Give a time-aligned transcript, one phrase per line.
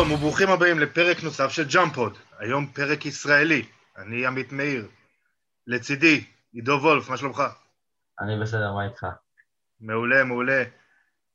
[0.00, 3.62] שלום וברוכים הבאים לפרק נוסף של ג'אמפוד, היום פרק ישראלי,
[3.98, 4.86] אני עמית מאיר,
[5.66, 7.42] לצידי עידו וולף, מה שלומך?
[8.20, 9.06] אני בסדר, מה איתך?
[9.80, 10.62] מעולה, מעולה.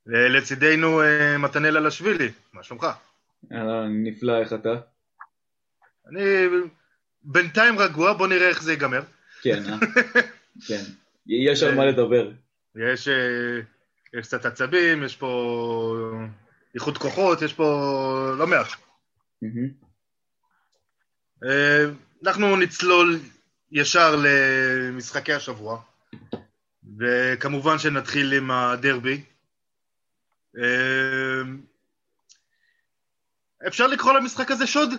[0.05, 2.87] לצידנו אה, מתנאל אלשווילי, מה שלומך?
[3.51, 4.75] אהלן, נפלא, איך אתה?
[6.09, 6.23] אני
[7.23, 9.01] בינתיים רגוע, בוא נראה איך זה ייגמר.
[9.41, 9.77] כן, אה?
[10.67, 10.81] כן.
[11.27, 12.31] יש על מה לדבר.
[12.75, 13.59] יש, אה,
[14.13, 15.31] יש קצת עצבים, יש פה
[16.75, 17.63] איחוד כוחות, יש פה
[18.37, 18.67] לא מעט.
[21.43, 21.85] אה,
[22.23, 23.19] אנחנו נצלול
[23.71, 25.81] ישר למשחקי השבוע,
[26.99, 29.21] וכמובן שנתחיל עם הדרבי.
[30.57, 31.41] אה,
[33.67, 34.89] אפשר לקרוא למשחק הזה שוד?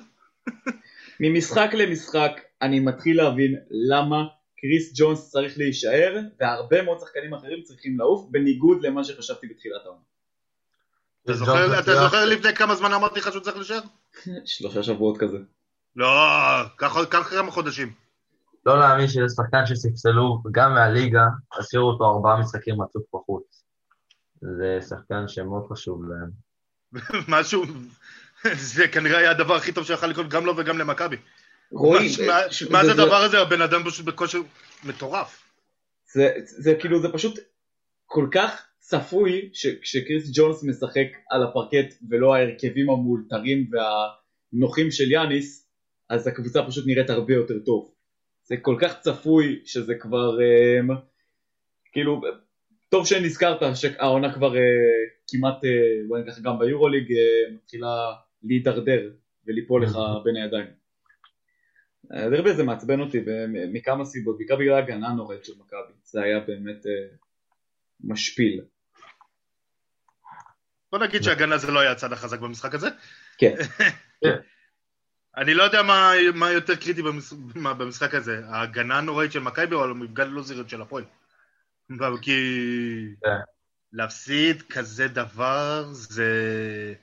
[1.20, 3.56] ממשחק למשחק אני מתחיל להבין
[3.90, 4.24] למה
[4.60, 10.15] קריס ג'ונס צריך להישאר והרבה מאוד שחקנים אחרים צריכים לעוף בניגוד למה שחשבתי בתחילת העונה.
[11.78, 13.80] אתה זוכר לפני כמה זמן אמרתי לך שהוא צריך להישאר?
[14.44, 15.38] שלושה שבועות כזה.
[15.96, 16.08] לא,
[16.76, 17.92] קח כמה חודשים.
[18.66, 21.24] לא להאמין שזה שחקן שספסלו גם מהליגה,
[21.58, 23.64] השאירו אותו ארבעה משחקים רצוף בחוץ.
[24.40, 26.30] זה שחקן שמאוד חשוב להם.
[27.38, 27.64] משהו,
[28.52, 31.16] זה כנראה היה הדבר הכי טוב שיכול לקרות גם לו וגם למכבי.
[31.70, 32.10] רואים,
[32.70, 33.40] מה זה הדבר הזה?
[33.40, 34.38] הבן אדם פשוט בכושר
[34.84, 35.42] מטורף.
[36.44, 37.38] זה כאילו, זה פשוט
[38.06, 45.70] כל כך צפוי שכשקריס ג'ונס משחק על הפרקט ולא ההרכבים המאולתרים והנוחים של יאניס,
[46.08, 47.94] אז הקבוצה פשוט נראית הרבה יותר טוב.
[48.44, 50.94] זה כל כך צפוי שזה כבר, um,
[51.92, 52.20] כאילו,
[52.88, 54.58] טוב שנזכרת שהעונה כבר uh,
[55.28, 58.12] כמעט, uh, בוא נגיד גם ביורוליג, uh, מתחילה
[58.42, 59.10] להידרדר
[59.46, 60.66] וליפול לך בין הידיים.
[62.10, 63.20] הדרבי הזה מעצבן אותי
[63.72, 67.16] מכמה סיבות, בעיקר בגלל ההגנה הנוראית של מכבי, זה היה באמת uh,
[68.04, 68.60] משפיל.
[70.92, 72.88] בוא נגיד שהגנה זה לא היה הצד החזק במשחק הזה.
[73.38, 73.54] כן.
[75.36, 79.74] אני לא יודע מה, מה יותר קריטי במשחק, מה, במשחק הזה, ההגנה הנוראית של מכבי
[79.74, 81.04] או המפגן לוזריות של הפועל.
[82.22, 83.14] כי
[83.92, 86.94] להפסיד כזה דבר זה...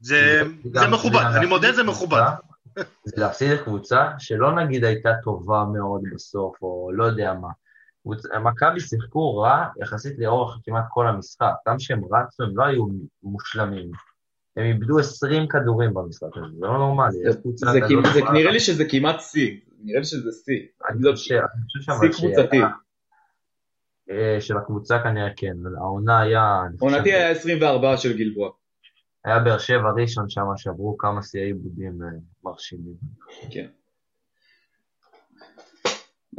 [0.00, 0.42] זה,
[0.74, 2.22] זה מכובד, אני מודה זה מכובד.
[3.04, 7.48] זה להפסיד לקבוצה שלא נגיד הייתה טובה מאוד בסוף, או לא יודע מה.
[8.44, 11.52] מכבי שיחקו רע יחסית לאורך כמעט כל המשחק.
[11.68, 12.86] גם כשהם רצו הם לא היו
[13.22, 13.90] מושלמים.
[14.56, 17.18] הם איבדו 20 כדורים במשחק הזה, זה לא נורמלי.
[17.54, 20.66] זה נראה לי שזה כמעט שיא, נראה לי שזה שיא.
[20.90, 22.60] אני חושב קבוצתי.
[24.10, 26.60] אה, של הקבוצה כנראה כן, העונה היה...
[26.80, 28.50] עונתי היה 24 של גלבוע.
[29.24, 32.08] היה באר שבע ראשון שם, שעברו כמה שיאי עיבודים אה,
[32.44, 32.94] מרשימים.
[33.50, 33.66] כן.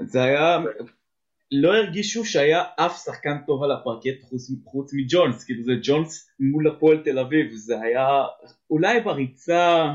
[0.04, 0.60] זה היה,
[1.52, 6.68] לא הרגישו שהיה אף שחקן טוב על הפרקט חוץ, חוץ מג'ונס, כאילו זה ג'ונס מול
[6.68, 8.08] הפועל תל אביב, זה היה
[8.70, 9.86] אולי בריצה,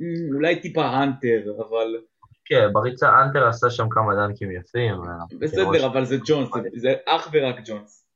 [0.00, 1.96] אמ, אולי טיפה אנטר, אבל...
[2.44, 4.94] כן, בריצה אנטר עשה שם כמה דנקים יפים.
[5.40, 8.06] בסדר, אבל זה ג'ונס, זה אך ורק ג'ונס.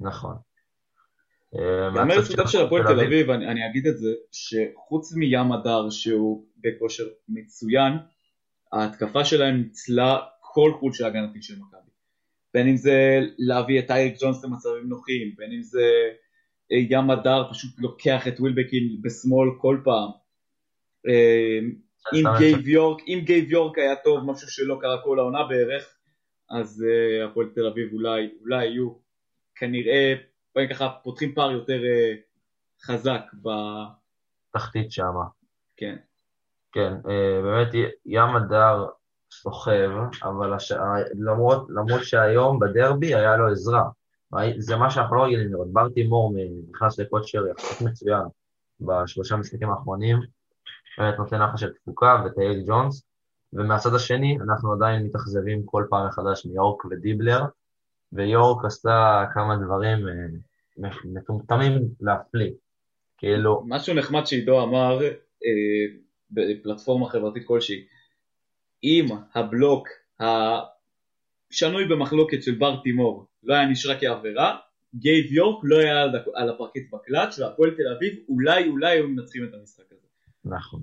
[0.00, 0.34] נכון.
[1.96, 6.44] יאמר לזכותם של הפועל תל אביב, אני, אני אגיד את זה, שחוץ מים הדר שהוא
[6.58, 7.92] בכושר מצוין,
[8.72, 11.91] ההתקפה שלהם ניצלה כל חולשה הגנתית של מכבי.
[12.54, 16.10] בין אם זה להביא את אייריק ג'ונס למצבים נוחים, בין אם זה
[16.72, 20.10] אה, ים הדר פשוט לוקח את ווילבקין בשמאל כל פעם.
[21.08, 21.58] אה,
[22.14, 25.96] אם גייב יורק, אם גייב יורק היה טוב, משהו שלא קרה כל העונה בערך,
[26.50, 28.90] אז uh, הפועל תל אביב אולי, אולי יהיו
[29.54, 30.14] כנראה,
[30.54, 31.80] בואי ככה פותחים פער יותר
[32.82, 33.48] חזק ב...
[34.52, 35.24] תחתית שמה.
[35.76, 35.96] כן.
[36.72, 36.92] כן,
[37.42, 37.68] באמת
[38.06, 38.86] ים הדר
[39.40, 39.90] סוחב,
[40.22, 40.72] אבל הש...
[41.18, 43.84] למרות, למרות שהיום בדרבי היה לו עזרה.
[44.58, 45.72] זה מה שאנחנו לא רגילים לראות.
[45.72, 46.34] בר תימור
[46.70, 48.22] נכנס לקוצ'ר יחסית מצוין
[48.80, 50.16] בשלושה משחקים האחרונים,
[50.98, 53.02] באמת נותן אחלה של תפוקה וטייל ג'ונס,
[53.52, 57.42] ומהצד השני אנחנו עדיין מתאכזבים כל פעם מחדש מיורק ודיבלר,
[58.12, 62.50] ויורק עשתה כמה דברים אה, מטומטמים להפליא.
[63.18, 63.62] כאילו...
[63.66, 65.02] משהו נחמד שעידו אמר
[65.44, 65.96] אה,
[66.30, 67.84] בפלטפורמה חברתית כלשהי,
[68.84, 69.88] אם הבלוק
[70.20, 74.56] השנוי במחלוקת של בר תימור לא היה נשרה כעבירה,
[74.94, 76.02] גייב יורק לא היה
[76.34, 80.06] על הפרקט בקלאץ' והפועל תל אביב אולי אולי היו מנצחים את המשחק הזה.
[80.44, 80.82] נכון.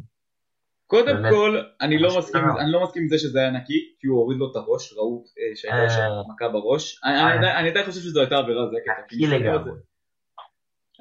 [0.87, 4.07] קודם באמת, כל, אני לא, מסכים, אני לא מסכים עם זה שזה היה נקי, כי
[4.07, 6.33] הוא הוריד לו את הראש, ראו אה, שהייתה שם אה.
[6.33, 7.01] מכה בראש.
[7.03, 9.15] אני עדיין חושב שזו הייתה עבירה, זה הקטע.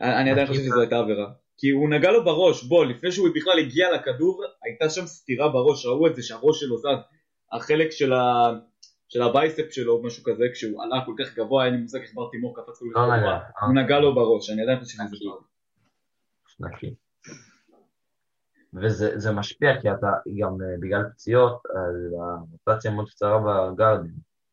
[0.00, 1.26] אני עדיין חושב שזו הייתה עבירה.
[1.58, 5.86] כי הוא נגע לו בראש, בוא, לפני שהוא בכלל הגיע לכדור, הייתה שם סתירה בראש,
[5.86, 6.86] ראו את זה שהראש שלו זז,
[7.52, 8.50] החלק של, ה...
[9.08, 12.14] של ה biceps שלו, משהו כזה, כשהוא עלה כל כך גבוה, אין לי מושג איך
[12.14, 15.02] בר תימור קפץ כל כך גבוה, הוא נגע לו בראש, אני עדיין חושב שזה
[16.60, 16.94] נקי.
[18.74, 20.06] וזה משפיע, כי אתה
[20.38, 21.62] גם בגלל פציעות,
[22.20, 24.12] הרוטציה מאוד קצרה בגארדים.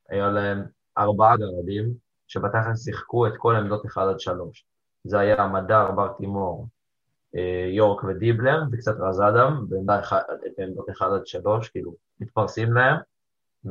[0.10, 0.63] היה להם
[0.98, 1.94] ארבעה גארדים,
[2.28, 4.66] שבתכלס שיחקו את כל עמדות 1 עד 3.
[5.04, 6.68] זה היה מדר, בר תימור,
[7.72, 12.96] יורק ודיבלר, וקצת רז אדם, בעמדות 1 עד 3, כאילו, מתפרסים להם,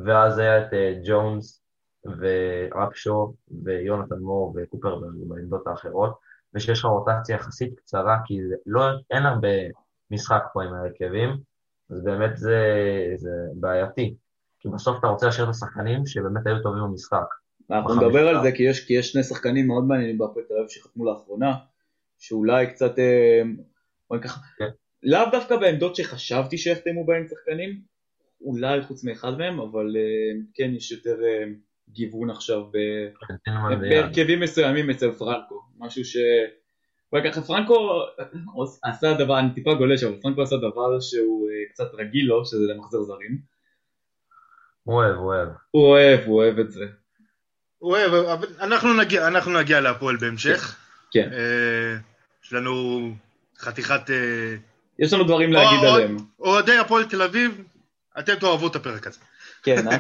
[0.05, 0.73] ואז היה את
[1.05, 1.63] ג'ונס
[2.07, 3.35] ורפשו
[3.65, 6.19] ויונתן מור וקופרברג בעמדות האחרות,
[6.55, 9.49] ושיש לך רוטציה יחסית קצרה, כי לא, אין הרבה
[10.11, 11.37] משחק פה עם ההרכבים,
[11.91, 12.59] אז באמת זה,
[13.17, 14.15] זה בעייתי.
[14.61, 17.27] כי בסוף אתה רוצה להשאיר את השחקנים שבאמת היו טובים במשחק.
[17.71, 21.05] אנחנו נדבר על זה כי יש, כי יש שני שחקנים מאוד מעניינים תל אביב שחתמו
[21.05, 21.55] לאחרונה,
[22.19, 23.43] שאולי קצת, אה,
[24.23, 24.69] ככה, כן.
[25.03, 27.81] לאו דווקא בעמדות שחשבתי שיחתמו בהן שחקנים,
[28.41, 31.45] אולי חוץ מאחד מהם, אבל אה, כן יש יותר אה,
[31.89, 32.63] גיוון עכשיו
[33.81, 36.17] בהרכבים מסוימים אצל פרנקו, משהו ש...
[37.25, 38.03] ככה פרנקו
[38.83, 43.03] עשה דבר, אני טיפה גולש, אבל פרנקו עשה דבר שהוא קצת רגיל לו, שזה למחזר
[43.03, 43.39] זרים.
[44.83, 45.49] הוא אוהב, הוא אוהב.
[45.71, 46.85] הוא אוהב, הוא אוהב את זה.
[47.79, 50.84] הוא אוהב, אבל אנחנו נגיע, אנחנו נגיע להפועל בהמשך.
[51.15, 51.31] כן.
[51.33, 51.97] אה,
[52.45, 53.11] יש לנו
[53.59, 54.11] חתיכת...
[54.11, 54.55] אה,
[54.99, 56.17] יש לנו דברים להגיד עליהם.
[56.41, 57.63] אוהדי הפועל תל אביב,
[58.19, 59.21] אתם תאהבו את הפרק הזה.
[59.63, 59.97] כן, אה?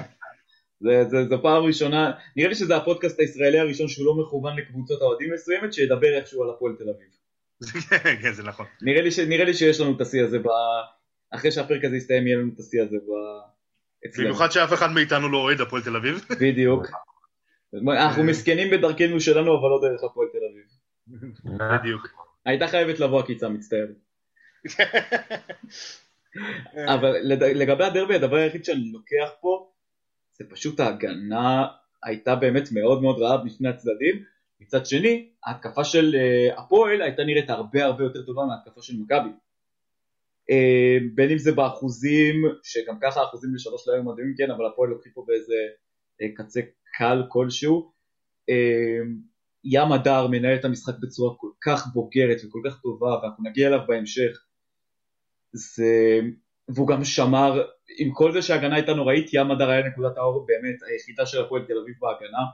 [0.80, 5.00] זה, זה, זה פעם ראשונה, נראה לי שזה הפודקאסט הישראלי הראשון שהוא לא מכוון לקבוצות
[5.00, 7.08] האוהדים מסוימת, שידבר איכשהו על הפועל תל אביב.
[8.22, 8.66] כן, זה נכון.
[8.82, 10.46] נראה לי, ש, נראה לי שיש לנו את השיא הזה, ב...
[11.30, 13.10] אחרי שהפרק הזה יסתיים יהיה לנו את השיא הזה ב...
[14.18, 16.24] במיוחד שאף אחד מאיתנו לא אוהד הפועל תל אביב.
[16.40, 16.86] בדיוק.
[18.04, 20.38] אנחנו מסכנים בדרכנו שלנו, אבל לא דרך הפועל תל.
[21.44, 22.08] בדיוק.
[22.44, 23.86] הייתה חייבת לבוא עקיצה, מצטער.
[26.94, 29.70] אבל לגבי הדרבי, הדבר היחיד שאני לוקח פה,
[30.32, 31.66] זה פשוט ההגנה
[32.04, 34.24] הייתה באמת מאוד מאוד רעה בשני הצדדים.
[34.60, 39.30] מצד שני, ההתקפה של אה, הפועל הייתה נראית הרבה הרבה יותר טובה מההתקפה של מכבי.
[40.50, 44.90] אה, בין אם זה באחוזים, שגם ככה האחוזים לשלוש לא היו מדהימים, כן, אבל הפועל
[44.90, 45.54] לוקחים פה באיזה
[46.22, 46.60] אה, קצה
[46.98, 47.92] קל כלשהו.
[48.48, 49.00] אה,
[49.64, 53.80] ים הדר מנהל את המשחק בצורה כל כך בוגרת וכל כך טובה, ואנחנו נגיע אליו
[53.88, 54.44] בהמשך.
[55.52, 56.20] זה...
[56.68, 57.62] והוא גם שמר,
[57.98, 61.64] עם כל זה שההגנה הייתה נוראית, ים הדר היה נקודת האור באמת היחידה של הפועל
[61.64, 62.44] תל אביב בהגנה.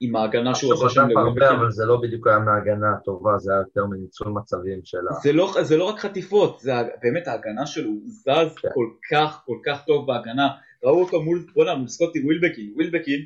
[0.00, 3.60] עם ההגנה שהוא עשה שם הרבה, אבל זה לא בדיוק היה מההגנה הטובה, זה היה
[3.60, 5.14] יותר מניצול מצבים של ה...
[5.22, 6.72] זה לא, זה לא רק חטיפות, זה
[7.02, 8.68] באמת ההגנה שלו, הוא זז כן.
[8.74, 10.48] כל כך כל כך טוב בהגנה,
[10.84, 13.20] ראו אותו מול, בוא'נה, מול סקוטי ווילבקין, ווילבקין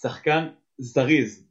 [0.00, 0.48] שחקן
[0.78, 1.46] זריז,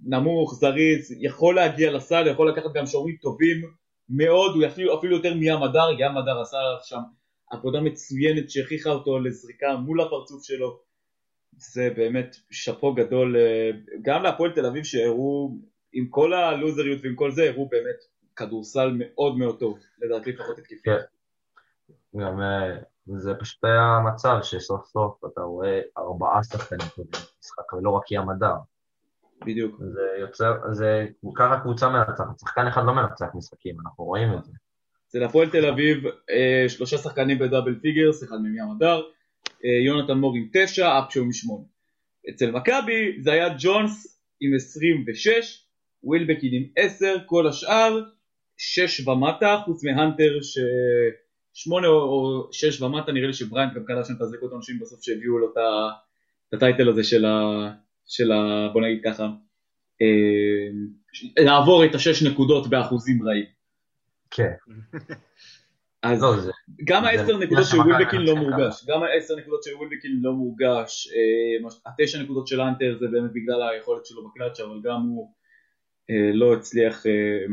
[0.00, 3.56] נמוך, זריז, יכול להגיע לסל, יכול לקחת גם שומרים טובים
[4.08, 7.00] מאוד, הוא אפילו, אפילו יותר מים הדר, ים הדר עשה שם
[7.50, 10.78] עבודה מצוינת שהכריחה אותו לזריקה מול הפרצוף שלו
[11.56, 13.70] זה באמת שאפו גדול אה,
[14.02, 15.50] גם להפועל תל אביב שהראו
[15.92, 17.96] עם כל הלוזריות ועם כל זה הראו באמת
[18.36, 20.76] כדורסל מאוד מאוד טוב לדעתי לפחות התקפי.
[20.84, 20.98] כן.
[22.16, 22.76] גם אה,
[23.16, 28.30] זה פשוט היה מצב שסוף סוף אתה רואה ארבעה שחקנים טובים במשחק ולא רק ים
[28.30, 28.54] מדר.
[29.46, 29.80] בדיוק.
[29.80, 34.52] זה יוצר, זה ככה קבוצה מנצחת, שחקן אחד לא מנצח משחקים, אנחנו רואים את זה.
[35.08, 39.02] אצל הפועל תל אביב אה, שלושה שחקנים ב double figures, אחד מהם ים מדר,
[39.64, 41.64] אה, יונתן מור עם 9, אפשו עם 8.
[42.30, 45.66] אצל מכבי זה היה ג'ונס עם 26,
[46.02, 48.02] ווילבקין עם 10, כל השאר
[48.56, 50.58] 6 ומטה, חוץ מהאנטר ש...
[51.54, 55.38] 8 או 6 ומטה, נראה לי שבריינט גם קלע שם את הזריקות עונשים בסוף שהביאו
[55.38, 55.58] לו את
[56.52, 57.30] ה title הזה של ה...
[58.06, 58.68] של ה...
[58.72, 59.28] בוא נגיד ככה,
[60.02, 63.46] אה, לעבור את השש נקודות באחוזים רעים.
[64.30, 64.52] כן.
[66.04, 66.50] אז לא, זה,
[66.84, 71.68] גם העשר נקודות של ווילבקין לא מורגש, גם העשר נקודות של ווילבקין לא מורגש, אה,
[71.86, 75.32] התשע נקודות של האנטר זה באמת בגלל היכולת שלו בקלאץ' אבל גם הוא
[76.10, 77.46] אה, לא הצליח אה,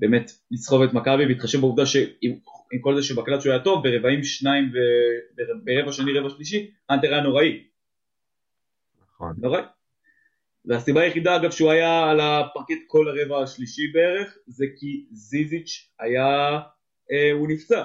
[0.00, 4.72] באמת לסחוב את מכבי והתחשב בעובדה שעם כל זה שבקלאץ' הוא היה טוב, ברבעים שניים
[4.72, 7.64] וברבע שני רבע שלישי, אנטר היה נוראי.
[9.20, 9.34] נכון.
[9.38, 9.62] נוראי.
[10.64, 16.58] והסיבה היחידה אגב שהוא היה על הפרקט כל הרבע השלישי בערך זה כי זיזיץ' היה
[17.12, 17.84] אה, הוא נפצע.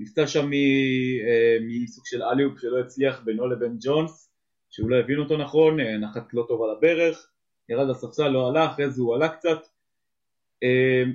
[0.00, 4.30] נפצע שם אה, מסוג של אליופ שלא הצליח בינו לבין ג'ונס,
[4.70, 7.30] שהוא לא הבין אותו נכון, אה, נחת לא טוב על הברך,
[7.68, 9.58] ירד לספסל, לא עלה, אחרי זה הוא עלה קצת.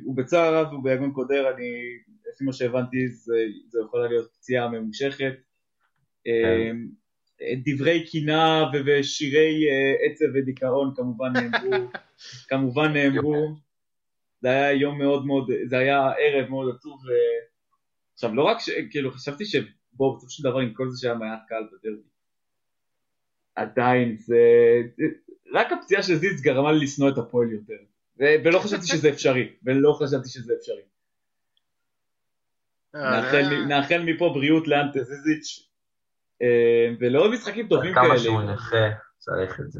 [0.03, 1.71] הוא בצער רב, הוא ביגון קודר, אני,
[2.31, 3.33] לפי מה שהבנתי זה,
[3.67, 5.33] זה יכולה להיות פציעה ממושכת.
[6.23, 6.77] כן.
[7.65, 9.65] דברי קינה ושירי
[10.01, 11.89] עצב ודיכאון כמובן נאמרו,
[12.49, 13.55] כמובן נאמרו.
[14.41, 16.99] זה היה יום מאוד מאוד, זה היה ערב מאוד עצוב.
[17.05, 17.09] ו...
[18.13, 18.69] עכשיו לא רק ש...
[18.91, 22.01] כאילו חשבתי שבוא בסופו של דבר עם כל זה שהיה מעט קל בדרבי.
[23.55, 24.37] עדיין זה...
[25.53, 27.77] רק הפציעה של זיץ גרמה לי לשנוא את הפועל יותר.
[28.17, 29.49] ולא חשבתי שזה אפשרי.
[29.63, 30.81] ולא חשבתי שזה אפשרי.
[32.93, 35.68] נאחל- נאחל מפה בריאות לאנטה זיזיץ' אה,
[36.99, 38.19] ולעוד משחקים טובים כמה כאלה.
[38.19, 39.79] שהוא נכה, צריך את זה.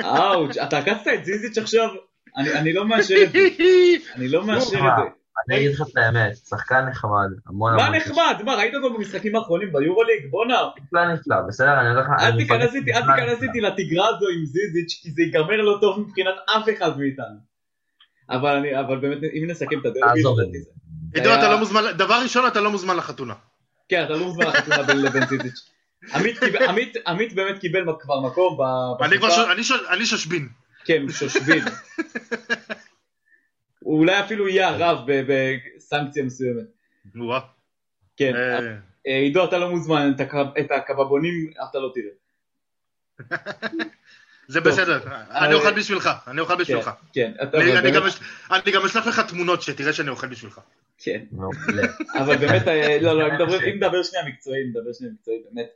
[0.00, 1.88] אאוץ', אתה עקצת את זיזיץ' עכשיו?
[2.36, 3.38] אני אני לא מאשר את זה,
[4.16, 5.10] אני לא מאשר את זה.
[5.48, 7.96] אני אגיד לך את האמת, שחקן נחמד, המון מה המון...
[7.96, 8.34] נחמד?
[8.44, 10.30] מה, ראית אותו במשחקים האחרונים ביורוליג?
[10.30, 12.08] בואנה, נפלא נפלא, בסדר, אני אומר לך...
[12.20, 13.42] אל תיכנס איתי, אל תיכנס.
[13.42, 17.36] איתי לתגרה הזו עם זיזיץ', כי זה ייגמר לא טוב מבחינת אף אחד מאיתנו.
[18.30, 20.70] אבל אני, אבל באמת, אם נסכם את הדרבי, תעזוב את לדעתי זה.
[21.14, 21.20] זה.
[21.20, 23.34] עידו, אתה לא מוזמן, דבר ראשון, אתה לא מוזמן לחתונה.
[23.88, 25.70] כן, אתה לא מוזמן לחתונה בין לבין זיזיץ'.
[26.14, 29.42] עמית קיבל- עמית- עמית באמת קיבל כבר מקום ב- אני כבר בחיפה.
[29.44, 30.48] ש- אני ש- אני שושבין.
[30.84, 31.64] כן, שושבין.
[33.80, 35.22] הוא אולי אפילו יהיה הרב ב-
[35.76, 36.64] בסנקציה מסוימת.
[37.14, 37.40] וואו.
[38.16, 38.58] כן, אה,
[39.06, 41.34] אה, עידו אתה לא מוזמן, את הקב- את הקבבונים
[41.70, 42.10] אתה לא תראה.
[44.48, 44.60] זה.
[44.60, 46.90] בסדר, אני אוכל בשבילך, אני אוכל כן, בשבילך.
[47.12, 50.60] כן, אתה אני- גם אש- אני גם אשלח לך תמונות שתראה שאני אוכל בשבילך.
[50.98, 51.24] כן.
[52.20, 55.68] אבל באמת, אה, לא, לא, אם נדבר- אם נדבר שנייה מקצועי, נדבר שנייה מקצועי, באמת.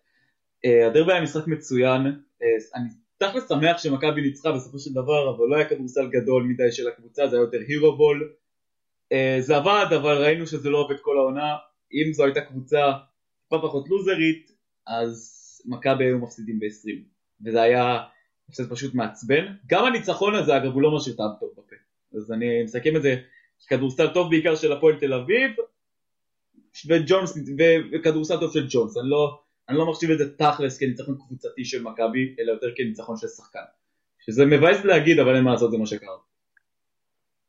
[0.65, 2.07] אה, הדרבי היה משחק מצוין,
[2.43, 6.73] אה, אני תכל'ס שמח שמכבי ניצחה בסופו של דבר, אבל לא היה כדורסל גדול מדי
[6.73, 8.33] של הקבוצה, זה היה יותר הירו בול.
[9.13, 11.57] אה, זה עבד, אבל ראינו שזה לא עובד כל העונה.
[11.93, 12.93] אם זו הייתה קבוצה
[13.43, 14.53] טיפה פחות לוזרית,
[14.87, 17.05] אז מכבי היו מפסידים ב-20.
[17.45, 17.99] וזה היה
[18.49, 19.45] הפסד פשוט מעצבן.
[19.67, 21.77] גם הניצחון הזה, אגב, הוא לא משאיר טעם טוב בפה.
[22.17, 23.17] אז אני מסכם את זה
[23.69, 25.51] כדורסל טוב בעיקר של הפועל תל אביב,
[26.89, 27.39] וג'ונס,
[27.93, 31.83] וכדורסל טוב של ג'ונס, אני לא, אני לא מחשיב את זה תכלס כניצחון קבוצתי של
[31.83, 33.65] מכבי, אלא יותר כניצחון של שחקן.
[34.27, 36.17] שזה מבאס להגיד, אבל אין מה לעשות, זה מה שקרה.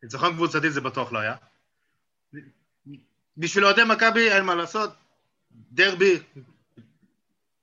[0.04, 1.36] ניצחון קבוצתי זה בטוח לא היה.
[3.38, 4.90] בשביל אוהדי מכבי אין מה לעשות,
[5.52, 6.20] דרבי,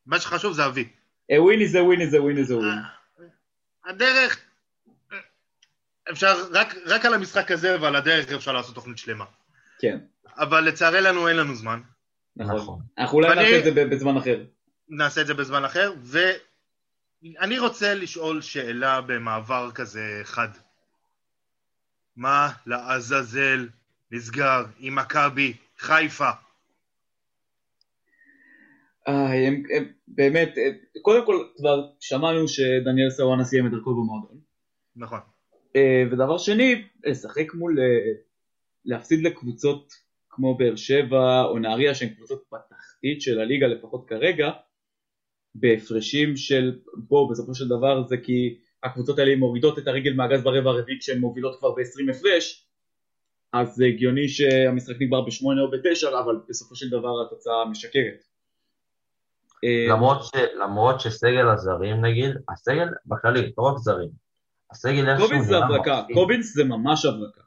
[0.06, 0.88] מה שחשוב זה אבי.
[1.38, 2.80] וויני זה וויני זה וויני זה וויני.
[3.84, 4.40] הדרך,
[6.10, 9.24] אפשר, רק, רק על המשחק הזה ועל הדרך אפשר לעשות תוכנית שלמה.
[9.78, 9.98] כן,
[10.36, 11.80] אבל לצערנו אין לנו זמן,
[12.36, 12.56] נכון.
[12.56, 12.80] נכון.
[12.98, 14.44] אנחנו אולי ואני- נעשה את זה בזמן אחר.
[14.88, 20.48] נעשה את זה בזמן אחר, ואני רוצה לשאול שאלה במעבר כזה חד.
[22.16, 23.68] מה לעזאזל
[24.10, 26.30] נסגר עם מכבי חיפה?
[29.08, 29.14] אה,
[29.48, 30.70] הם, הם, באמת, אה,
[31.02, 34.40] קודם כל כבר שמענו שדניאל סוואנה סיים את דרכו במועדון.
[34.96, 35.18] נכון.
[35.76, 38.12] אה, ודבר שני, לשחק מול, אה,
[38.84, 39.92] להפסיד לקבוצות
[40.32, 44.50] כמו באר שבע או נהריה שהן קבוצות בתחתית של הליגה לפחות כרגע,
[45.54, 50.70] בהפרשים של, בוא בסופו של דבר זה כי הקבוצות האלה מורידות את הרגל מהגז ברבע
[50.70, 52.66] הרביעי כשהן מובילות כבר ב-20 הפרש,
[53.52, 58.24] אז זה הגיוני שהמשחק נגמר בשמונה או בתשע, אבל בסופו של דבר התוצאה משקרת.
[59.64, 60.30] אה, למרות, ש,
[60.64, 64.08] למרות שסגל הזרים נגיד, הסגל בכללי, לא רק זרים,
[64.70, 66.02] הסגל איכשהו קובינס זה נראה הברקה.
[66.14, 67.42] קובינס זה ממש הברקה.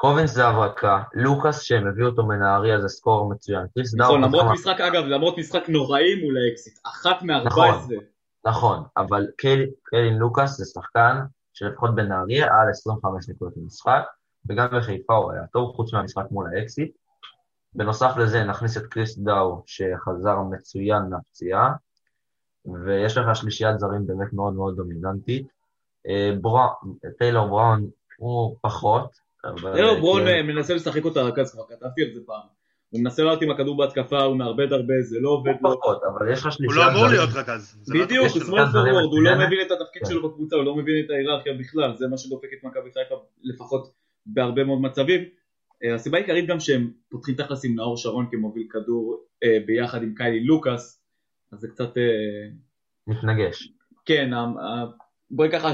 [0.00, 3.66] קובינס זה הברקה, לוקאס שהם הביאו אותו מנהריה זה score מצוין.
[3.96, 7.68] נכון, למרות משחק, אגב, למרות משחק נוראי מול האקסיט, אחת מ-14, נכון.
[8.46, 11.20] נכון, אבל קיילין לוקאס זה שחקן
[11.52, 14.02] שלפחות בנהריה על 25 נקודות למשחק,
[14.48, 16.96] וגם בחיפה הוא היה טוב, חוץ מהמשחק מול האקסיט.
[17.74, 21.72] בנוסף לזה נכניס את קריס דאו, שחזר מצוין מהפציעה,
[22.84, 25.46] ויש לך שלישיית זרים באמת מאוד מאוד דומיננטית.
[26.08, 26.68] אה, בראון,
[27.18, 29.27] טיילור בראון הוא פחות.
[29.74, 32.58] זהו, ברון מנסה לשחק אותה רכז כבר, כתבתי על זה פעם.
[32.90, 35.80] הוא מנסה לעלות עם הכדור בהתקפה, הוא מאבד הרבה, זה לא עובד הוא לו.
[35.80, 37.06] פחות, אבל יש לך הוא לא אמור.
[37.06, 37.76] להיות רכז.
[37.88, 38.40] לא בדיוק, הוא.
[38.44, 39.46] שמאל פורוורד, הוא לא.
[39.46, 40.02] מבין את התפקיד.
[40.06, 43.92] שלו בקבוצה, הוא לא מבין את ההיררכיה בכלל, זה מה שדופק את מכבי חיפה לפחות
[44.26, 45.24] בהרבה מאוד מצבים.
[45.84, 50.14] אה, הסיבה העיקרית גם שהם פותחים תכלס עם נאור שרון כמוביל כדור אה, ביחד עם
[50.14, 51.02] קיילי לוקאס,
[51.52, 52.02] אז זה קצת, אה,
[53.06, 53.72] מתנגש.
[54.06, 54.30] כן,
[55.30, 55.70] בואי ככה,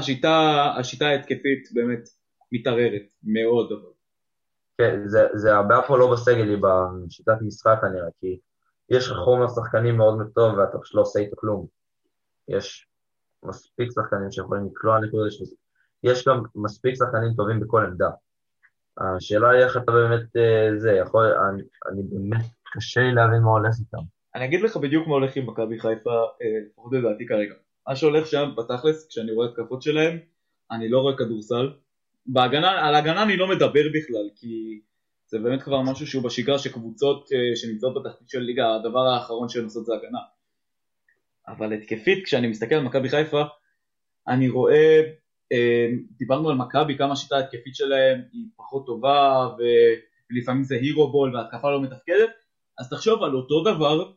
[0.77, 2.09] השיטה ההתקפית באמת
[2.51, 3.91] מתערערת מאוד, אבל
[4.77, 8.39] כן, זה, זה הבעיה פה לא בסגל, היא בשיטת משחק כנראה, כי
[8.89, 11.65] יש לך חומר שחקנים מאוד טוב ואתה פשוט לא עושה איתו כלום.
[12.47, 12.87] יש
[13.43, 15.43] מספיק שחקנים שיכולים לקלוע נקודות, יש,
[16.03, 18.09] יש גם מספיק שחקנים טובים בכל עמדה.
[18.97, 21.61] השאלה היא איך אתה באמת, אה, זה, יכול, אני,
[21.91, 24.03] אני באמת, קשה לי להבין מה הולך איתם.
[24.35, 26.09] אני אגיד לך בדיוק מה הולך עם מכבי חיפה,
[26.41, 27.53] אה, לפחות לדעתי כרגע.
[27.87, 30.17] מה שהולך שם בתכלס, כשאני רואה התקפות שלהם,
[30.71, 31.73] אני לא רואה כדורסל.
[32.25, 34.81] בהגנה, על ההגנה אני לא מדבר בכלל, כי
[35.27, 39.63] זה באמת כבר משהו שהוא בשגרה שקבוצות אה, שנמצאות בתחתית של ליגה, הדבר האחרון שהן
[39.63, 40.19] עושות זה הגנה.
[41.47, 43.43] אבל התקפית, כשאני מסתכל על מכבי חיפה,
[44.27, 45.01] אני רואה,
[45.51, 49.49] אה, דיברנו על מכבי, כמה השיטה ההתקפית שלהם היא פחות טובה,
[50.29, 52.29] ולפעמים זה הירו בול והתקפה לא מתפקדת,
[52.79, 54.11] אז תחשוב על אותו דבר,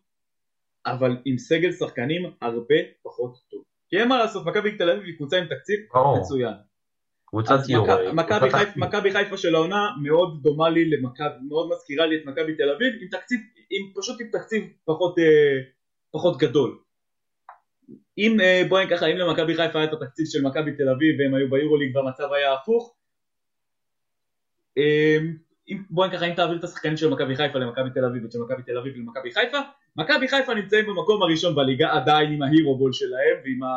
[0.86, 3.62] אבל עם סגל שחקנים הרבה פחות טוב.
[3.88, 6.18] כי אין מה לעשות, מכבי תל אביב היא קבוצה עם תקציב ברור.
[6.20, 6.54] מצוין.
[7.30, 7.54] קבוצת.
[7.82, 12.26] מכ- מכבי חיפ- מכבי חיפה של העונה מאוד דומה לי למכבי, מאוד מזכירה לי את
[12.26, 15.25] מכבי תל אביב, עם תקציב, עם, פשוט עם תקציב פחות, אה,
[16.11, 16.78] פחות גדול.
[18.18, 21.35] אם, אה, בואי ככה, אם למכבי חיפה היה את התקציב של מכבי תל אביב והם
[21.35, 22.94] היו ביורוליג והמצב היה הפוך,
[24.78, 25.16] אה,
[25.68, 28.62] אם, בואי ככה, אם תעביר את השחקנים של מכבי חיפה למכבי תל אביב ושל מכבי
[28.62, 29.58] תל אביב למכבי חיפה,
[29.97, 33.68] מכבי חיפה נמצאים במקום הראשון בליגה עדיין עם ההירו בול שלהם ועם ה...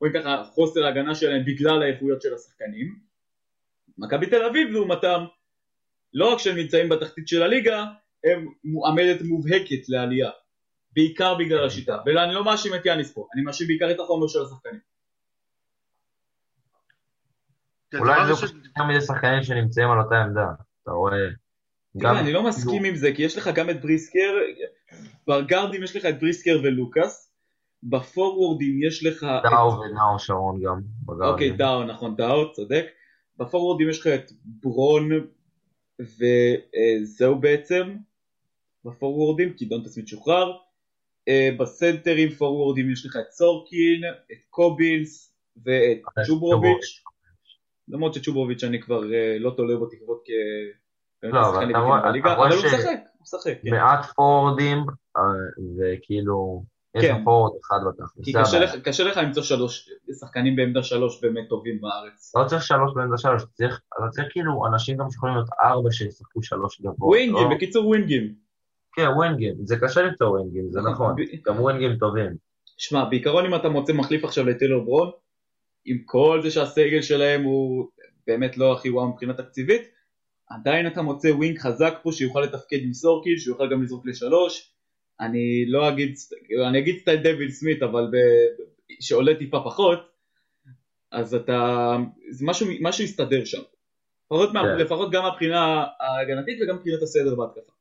[0.00, 2.98] בואי ככה, חוסר ההגנה שלהם בגלל האיכויות של השחקנים.
[3.98, 5.24] מכבי תל אביב לעומתם,
[6.14, 7.84] לא רק שהם נמצאים בתחתית של הליגה,
[8.24, 10.30] הם מועמדת מובהקת לעלייה.
[10.92, 11.98] בעיקר בגלל השיטה.
[12.06, 14.80] ואני לא מאשים את יאניס פה, אני מאשים בעיקר את החומר של השחקנים.
[17.94, 20.46] אולי דבר זה פשוט יותר מדי שחקנים שנמצאים על אותה עמדה.
[20.82, 21.16] אתה רואה...
[21.98, 24.34] תראה, אני לא מסכים עם זה, כי יש לך גם את בריסקר,
[25.28, 27.25] בגארדים יש לך את בריסקר ולוקאס,
[27.88, 29.24] בפורוורדים יש לך...
[29.24, 30.80] את- דאו ונאור שרון גם.
[31.20, 32.86] אוקיי, דאו, נכון, דאו, צודק.
[33.38, 35.08] בפורוורדים יש לך את ברון
[36.00, 37.96] וזהו בעצם,
[38.84, 40.52] בפורוורדים, כי דונטה סמית שוחרר.
[41.28, 44.00] אה, בסנטרים פורוורדים יש לך את סורקין,
[44.32, 47.02] את קובינס ואת אה, צ'וברוביץ'.
[47.88, 50.30] למרות שצ'וברוביץ' אני כבר אה, לא תולה בו תקוות כ...
[51.22, 53.70] לא, אבל כשחקן אתה רואה- רואה אבל הוא ש- משחק, הוא משחק, כן.
[53.70, 54.78] מעט פורורדים,
[55.16, 55.22] אה,
[55.78, 56.62] וכאילו,
[56.96, 57.14] יש כן.
[57.16, 58.24] לך פורוורד אחד בתכלס.
[58.24, 58.58] כי קשה.
[58.58, 62.32] לך- קשה לך למצוא שלוש שחקנים בעמדה שלוש באמת טובים בארץ.
[62.36, 66.42] לא צריך שלוש בעמדה שלוש, צריך, אתה צריך כאילו אנשים גם שיכולים להיות ארבע שישחקו
[66.42, 67.08] שלוש גבוה.
[67.08, 68.34] ווינגים, לא- בקיצור ווינגים.
[68.92, 71.14] כן, ווינגים, זה קשה למצוא ווינגים, זה נכון.
[71.46, 72.30] גם ווינגים טובים.
[72.78, 75.10] שמע, בעיקרון אם אתה מוצא מחליף עכשיו לטיילור ברון,
[75.84, 77.86] עם כל זה שהסגל שלהם הוא
[78.26, 79.82] באמת לא הכי וואו מבחינה תקציבית,
[80.50, 84.72] עדיין אתה מוצא wing חזק פה שיוכל לתפקד עם סורקיל, שיוכל גם לזרוק לשלוש.
[85.20, 86.14] אני לא אגיד,
[86.68, 88.16] אני אגיד סטייל דויד סמית, אבל ב,
[89.00, 90.12] שעולה טיפה פחות,
[91.12, 91.96] אז אתה,
[92.30, 93.62] זה משהו, משהו יסתדר שם.
[94.26, 94.78] לפחות, מה, כן.
[94.78, 97.72] לפחות גם מבחינה ההגנתית וגם מבחינת הסדר בהתקפה.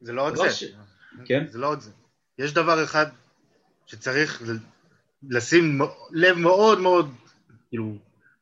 [0.00, 0.50] זה לא רק דבר זה.
[0.50, 0.74] ש-
[1.24, 1.46] כן?
[1.46, 1.90] זה לא רק זה.
[2.38, 3.06] יש דבר אחד
[3.86, 4.42] שצריך
[5.28, 5.78] לשים
[6.12, 7.14] לב מאוד מאוד,
[7.68, 7.94] כאילו,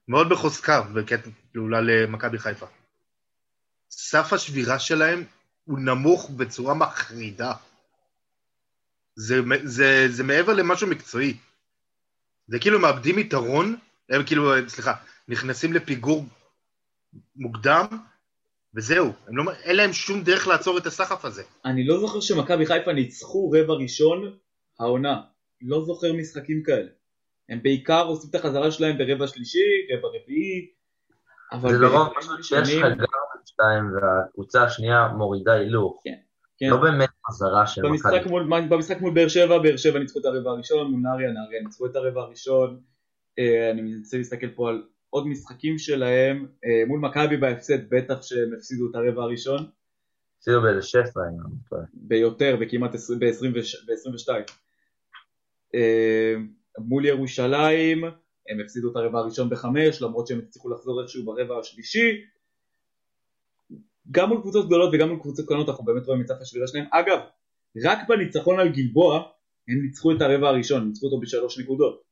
[0.08, 2.66] מאוד בחוזקה, בקטע, כאילו, למכבי חיפה.
[3.90, 5.24] סף השבירה שלהם
[5.68, 7.52] הוא נמוך בצורה מחרידה.
[9.14, 11.36] זה, זה, זה מעבר למשהו מקצועי.
[12.46, 13.76] זה כאילו מאבדים יתרון,
[14.10, 14.94] הם כאילו, סליחה,
[15.28, 16.24] נכנסים לפיגור
[17.36, 17.86] מוקדם,
[18.74, 19.12] וזהו.
[19.26, 21.42] הם לא, אין להם שום דרך לעצור את הסחף הזה.
[21.64, 24.36] אני לא זוכר שמכבי חיפה ניצחו רבע ראשון
[24.80, 25.20] העונה.
[25.62, 26.88] לא זוכר משחקים כאלה.
[27.48, 29.58] הם בעיקר עושים את החזרה שלהם ברבע שלישי,
[29.92, 30.70] רבע רביעי,
[31.52, 32.84] אבל זה לרוב ברבעים פשוט שיש לך
[33.58, 36.02] שתיים והקבוצה השנייה מורידה הילוך.
[36.58, 36.68] כן.
[36.70, 38.30] לא באמת חזרה של מכבי.
[38.30, 41.86] מול, במשחק מול באר שבע, באר שבע ניצחו את הרבע הראשון, מול נהריה, נהריה ניצחו
[41.86, 42.80] את הרבע הראשון.
[43.38, 48.52] אה, אני מנסה להסתכל פה על עוד משחקים שלהם, אה, מול מכבי בהפסד בטח שהם
[48.56, 49.66] הפסידו את הרבע הראשון,
[50.38, 51.82] הפסידו באיזה שפע, אם אני לא טועה.
[51.94, 54.28] ביותר, בכמעט ב-22.
[55.74, 56.34] אה,
[56.78, 58.04] מול ירושלים,
[58.48, 62.24] הם הפסידו את הרבע הראשון בחמש, למרות שהם הצליחו לחזור איכשהו ברבע השלישי.
[64.10, 66.84] גם מול קבוצות גדולות וגם מול קבוצות קטנות אנחנו באמת רואים את סף השבירה שלהם.
[66.92, 67.18] אגב,
[67.84, 69.16] רק בניצחון על גלבוע
[69.68, 72.02] הם ניצחו את הרבע הראשון, ניצחו אותו בשלוש נקודות.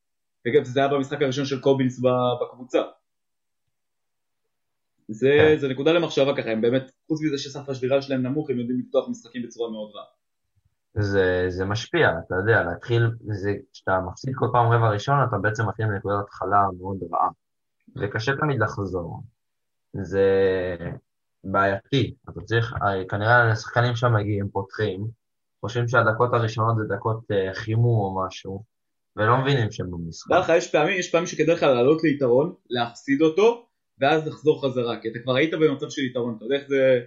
[0.46, 2.00] וגם זה היה במשחק הראשון של קובינס
[2.40, 2.82] בקבוצה.
[5.08, 5.58] זה, כן.
[5.58, 9.08] זה נקודה למחשבה ככה, הם באמת, חוץ מזה שסף השבירה שלהם נמוך, הם יודעים לפתוח
[9.08, 10.04] משחקים בצורה מאוד רעה.
[10.94, 15.68] זה, זה משפיע, אתה יודע, להתחיל, זה, כשאתה מפסיד כל פעם רבע ראשון, אתה בעצם
[15.68, 17.28] מתחיל מנקודת התחלה מאוד רעה.
[17.96, 19.22] וקשה תמיד לחזור.
[19.92, 20.26] זה
[21.52, 22.14] בעייתי.
[22.30, 25.06] אתה צריך, הרי כנראה השחקנים שם מגיעים, פותחים,
[25.60, 28.64] חושבים שהדקות הראשונות זה דקות אה, חימום או משהו,
[29.16, 30.30] ולא מבינים שהם במשחק.
[30.30, 33.66] דע לך, יש פעמים, יש פעמים שכדאי לך לעלות ליתרון, להפסיד אותו,
[34.00, 37.00] ואז לחזור חזרה, כי אתה כבר היית במצב של יתרון, אתה יודע איך זה,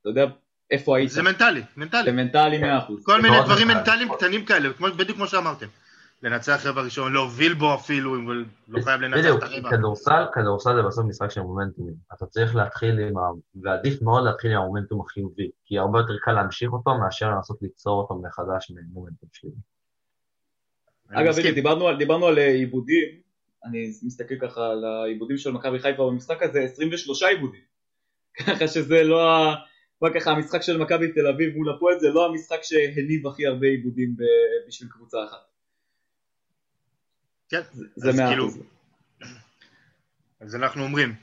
[0.00, 0.24] אתה יודע
[0.70, 2.04] איפה היית, זה מנטלי, מנטלי.
[2.04, 2.64] זה מנטלי 100%.
[3.04, 3.80] כל מיני דברים מנטלי.
[3.80, 5.66] מנטליים קטנים כאלה, כמו- בדיוק כמו שאמרתם.
[6.24, 9.70] לנצח רבע ראשון, להוביל בו אפילו, אם לא חייב לנצח בדיוק, את הרבע.
[9.70, 11.94] כדורסל, כדורסל זה בסוף משחק של מומנטומים.
[12.14, 13.20] אתה צריך להתחיל עם ה...
[13.62, 18.02] ועדיף מאוד להתחיל עם המומנטום החיובי, כי הרבה יותר קל להמשיך אותו מאשר לנסות ליצור
[18.02, 19.50] אותו מחדש ממומנטום שלי.
[21.10, 21.38] אגב.
[21.38, 23.08] הנה, דיברנו על- דיברנו על אה, עיבודים,
[23.64, 27.60] אני מסתכל ככה על העיבודים של מכבי חיפה במשחק הזה, 23 עיבודים.
[28.46, 29.54] ככה שזה לא ה...
[30.00, 33.66] בוא ככה, המשחק של מכבי תל אביב מול הפועל זה לא המשחק שהניב הכי הרבה
[33.66, 34.16] עיבודים
[34.68, 35.53] בשביל קבוצה אחת.
[37.54, 37.62] כן,
[37.96, 38.14] זה 100%.
[38.14, 38.50] כאילו,
[40.40, 41.14] אז אנחנו אומרים,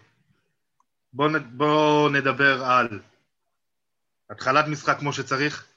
[1.14, 3.00] בואו בוא נדבר על
[4.30, 5.68] התחלת משחק כמו שצריך,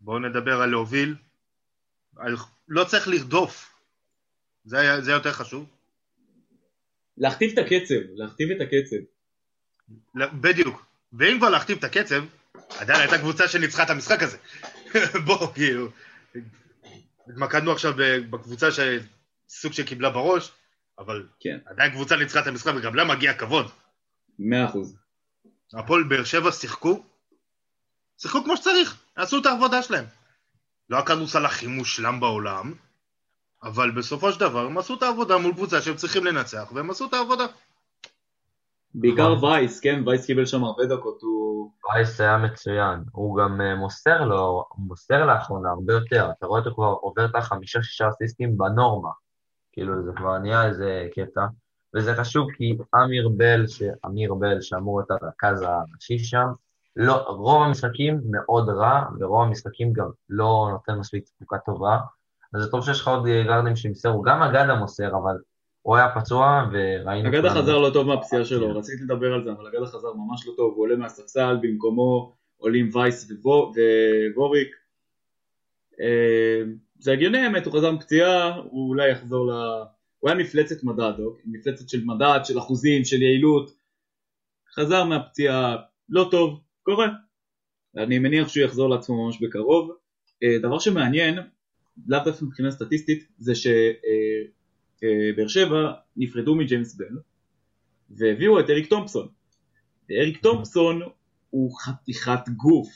[0.00, 1.14] בואו נדבר על להוביל,
[2.16, 2.36] על,
[2.68, 3.74] לא צריך לרדוף,
[4.64, 5.66] זה, זה יותר חשוב.
[7.18, 8.96] להכתיב את הקצב, להכתיב את הקצב.
[10.40, 10.86] בדיוק.
[11.12, 12.24] ואם כבר להכתיב את הקצב,
[12.78, 14.36] עדיין הייתה קבוצה שניצחה את המשחק הזה.
[15.26, 15.88] בוא, כאילו.
[17.28, 17.94] התמקדנו עכשיו
[18.30, 18.68] בקבוצה
[19.50, 20.52] שסוג שקיבלה בראש,
[20.98, 21.58] אבל כן.
[21.66, 23.66] עדיין קבוצה ניצחה את המשחק וגם לה מגיע כבוד.
[24.38, 24.96] מאה אחוז.
[25.74, 27.02] הפועל באר שבע שיחקו,
[28.18, 30.04] שיחקו כמו שצריך, עשו את העבודה שלהם.
[30.90, 32.74] לא הכדורסל הכי מושלם בעולם,
[33.62, 37.06] אבל בסופו של דבר הם עשו את העבודה מול קבוצה שהם צריכים לנצח, והם עשו
[37.06, 37.44] את העבודה.
[38.94, 41.70] בעיקר וייס, כן, וייס קיבל שם הרבה דקות, הוא...
[41.84, 46.60] וייס היה מצוין, הוא גם אה, מוסר לו, הוא מוסר לאחרונה הרבה יותר, אתה רואה
[46.60, 49.10] אותו כבר עובר את החמישה-שישה אסיסטים בנורמה,
[49.80, 51.46] כאילו זה כבר נהיה איזה קטע,
[51.96, 53.64] וזה חשוב כי אמיר בל,
[54.06, 56.46] אמיר בל שאמור להיות הרכז הראשי שם,
[56.96, 61.98] לא, רוב המשחקים מאוד רע, ורוב המשחקים גם לא נותן מספיק תפוקה טובה,
[62.54, 65.36] אז זה טוב שיש לך עוד גארדים שמסרו, גם אגדה מוסר, אבל
[65.82, 67.28] הוא היה פצוע וראינו...
[67.28, 70.52] אגדה חזר לא טוב מהפציעה שלו, רציתי לדבר על זה, אבל אגדה חזר ממש לא
[70.56, 73.32] טוב, הוא עולה מהספסל, במקומו עולים וייס
[74.36, 74.70] ווריק.
[77.00, 79.54] אה, זה הגיוני האמת, הוא חזר מפציעה, הוא אולי יחזור ל...
[80.18, 81.44] הוא היה מפלצת מדד, אוקיי?
[81.46, 83.70] מפלצת של מדד, של אחוזים, של יעילות.
[84.74, 85.76] חזר מהפציעה
[86.08, 87.08] לא טוב, קורה.
[87.96, 89.90] אני מניח שהוא יחזור לעצמו ממש בקרוב.
[90.42, 91.38] אה, דבר שמעניין,
[92.06, 97.18] לאו דווקא מבחינה סטטיסטית, זה שבאר אה, שבע נפרדו מג'יימס בל
[98.10, 99.28] והביאו את אריק תומפסון.
[100.10, 101.00] אריק תומפסון
[101.50, 102.88] הוא חתיכת גוף.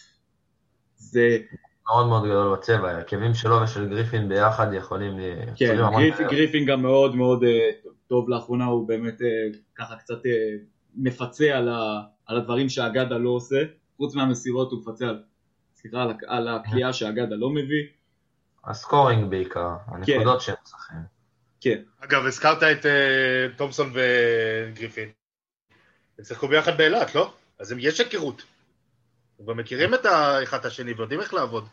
[0.96, 1.38] זה
[1.86, 5.12] מאוד מאוד גדול בצבע, ההרכבים שלו ושל גריפין ביחד יכולים...
[5.56, 7.70] כן, גריפין, גריפין גם מאוד מאוד אה,
[8.08, 10.30] טוב לאחרונה, הוא באמת אה, ככה קצת אה,
[10.96, 13.62] מפצה על, ה, על הדברים שאגדה לא עושה,
[13.96, 15.22] חוץ מהמסירות הוא מפצה על,
[15.74, 17.84] סליחה, על, על הכלייה שאגדה לא מביא.
[18.64, 20.40] הסקורינג בעיקר, הנקודות כן.
[20.40, 20.98] שהם צריכים.
[21.60, 21.82] כן.
[22.00, 25.08] אגב, הזכרת את uh, תומפסון וגריפין.
[26.18, 27.32] הם שיחקו ביחד באילת, לא?
[27.60, 28.42] אז יש היכרות.
[29.38, 31.64] כבר מכירים את האחד את השני ויודעים איך לעבוד.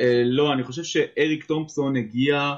[0.00, 2.54] אה, לא, אני חושב שאריק תומפסון הגיע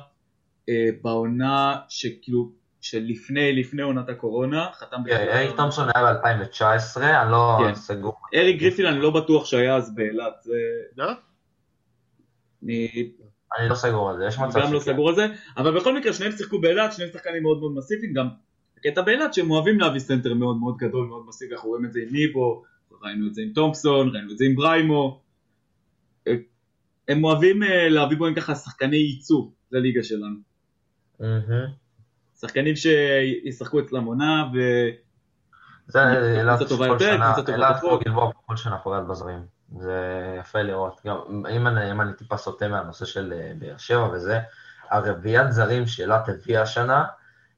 [0.68, 7.58] אה, בעונה שכאילו, שלפני, לפני עונת הקורונה, חתם כן, אריק תומפסון היה ב-2019, אני לא
[7.60, 7.74] כן.
[7.74, 8.14] סגור.
[8.34, 10.52] אריק גריפין אני לא בטוח שהיה אז באילת, זה...
[10.96, 11.10] לא?
[12.64, 13.12] אני...
[13.58, 16.12] אני לא סגור על זה, יש מצב גם לא סגור על זה, אבל בכל מקרה
[16.12, 18.28] שניהם שיחקו באילת, שניהם שחקנים מאוד מאוד מסיביים, גם
[18.78, 22.00] הקטע באילת שהם אוהבים להביא סנטר מאוד מאוד גדול, מאוד מסיבי, אנחנו רואים את זה
[22.00, 22.62] עם ניבו,
[23.02, 25.20] ראינו את זה עם תומפסון, ראינו את זה עם בריימו.
[27.08, 30.36] הם אוהבים אה, להביא בוהם ככה שחקני ייצוא לליגה שלנו.
[32.40, 34.58] שחקנים שישחקו אצלם עונה ו...
[35.88, 36.00] זה
[36.68, 38.04] טובה יותר, קבוצה טובה פחות.
[38.04, 39.38] גלבוע כל שנה פוגעת בזרים.
[39.78, 41.00] זה יפה לראות.
[41.06, 41.16] גם
[41.50, 44.38] אם אני, אם אני טיפה סוטה מהנושא של אה, באר שבע וזה,
[44.90, 47.04] הרביעיית זרים שאילת הביאה השנה,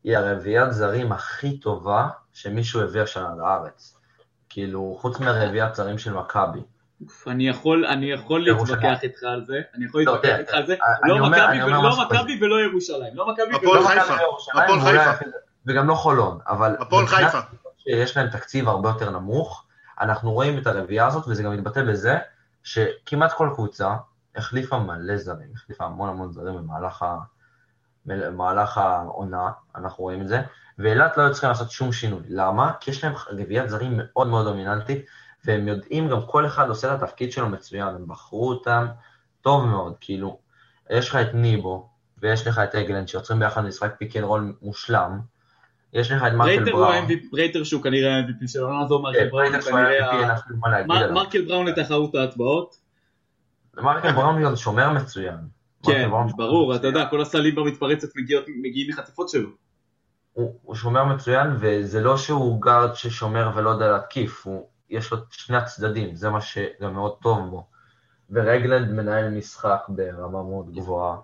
[0.05, 4.00] היא הרביעיית זרים הכי טובה שמישהו הביא השנה לארץ.
[4.51, 6.61] כאילו, חוץ מהרביעיית זרים של מכבי.
[7.27, 10.77] אני יכול, אני יכול להתווכח איתך על זה, אני יכול לא, להתווכח איתך על זה,
[11.03, 11.29] לא
[12.05, 14.81] מכבי ולא ירושלים, לא מכבי ולא ירושלים,
[15.67, 17.39] וגם לא חולון, אבל הפועל חיפה,
[17.79, 19.65] שיש להם תקציב הרבה יותר נמוך,
[20.01, 22.19] אנחנו רואים את הרביעייה הזאת, וזה גם מתבטא בזה
[22.63, 23.95] שכמעט כל קבוצה
[24.37, 27.05] החליפה מלא זרים, החליפה המון המון זרים במהלך
[28.77, 30.43] העונה, אנחנו רואים את זה,
[30.79, 32.21] ואילת לא היו צריכים לעשות שום שינוי.
[32.29, 32.73] למה?
[32.81, 35.07] כי יש להם רביעיית זרים מאוד מאוד דומיננטית,
[35.45, 38.87] והם יודעים, גם כל אחד עושה את התפקיד שלו מצוין, הם בחרו אותם
[39.41, 40.39] טוב מאוד, כאילו,
[40.91, 45.21] יש לך את ניבו, ויש לך את אגלנד, שיוצרים ביחד משחק pick and roll מושלם,
[45.93, 46.95] יש לך את מרקל בראון.
[47.33, 51.13] ברייטר שהוא כנראה ה-MVP של העונה הזו, מרקל בראון הוא כנראה...
[51.13, 52.77] מרקל בראון לתחרות ההצבעות.
[53.77, 55.60] מרקל בראון שומר מצוין.
[55.87, 58.09] כן, ברור, אתה יודע, כל הסלים במתפרצת
[58.62, 59.49] מגיעים מחטיפות שלו.
[60.33, 65.19] הוא, הוא שומר מצוין, וזה לא שהוא גארד ששומר ולא יודע להתקיף, הוא, יש לו
[65.31, 67.66] שני הצדדים, זה מה שגם מאוד טוב בו.
[68.31, 71.16] ורגלנד מנהל משחק ברמה מאוד גבוהה.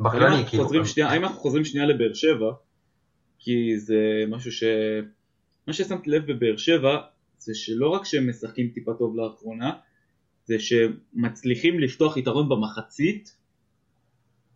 [0.00, 0.86] בכללי, כאילו...
[0.86, 2.52] שנייה, האם אנחנו חוזרים שנייה לבאר שבע,
[3.38, 4.64] כי זה משהו ש...
[5.66, 6.98] מה ששמתי לב בבאר שבע,
[7.38, 9.72] זה שלא רק שהם משחקים טיפה טוב לאחרונה,
[10.44, 13.36] זה שמצליחים לפתוח יתרון במחצית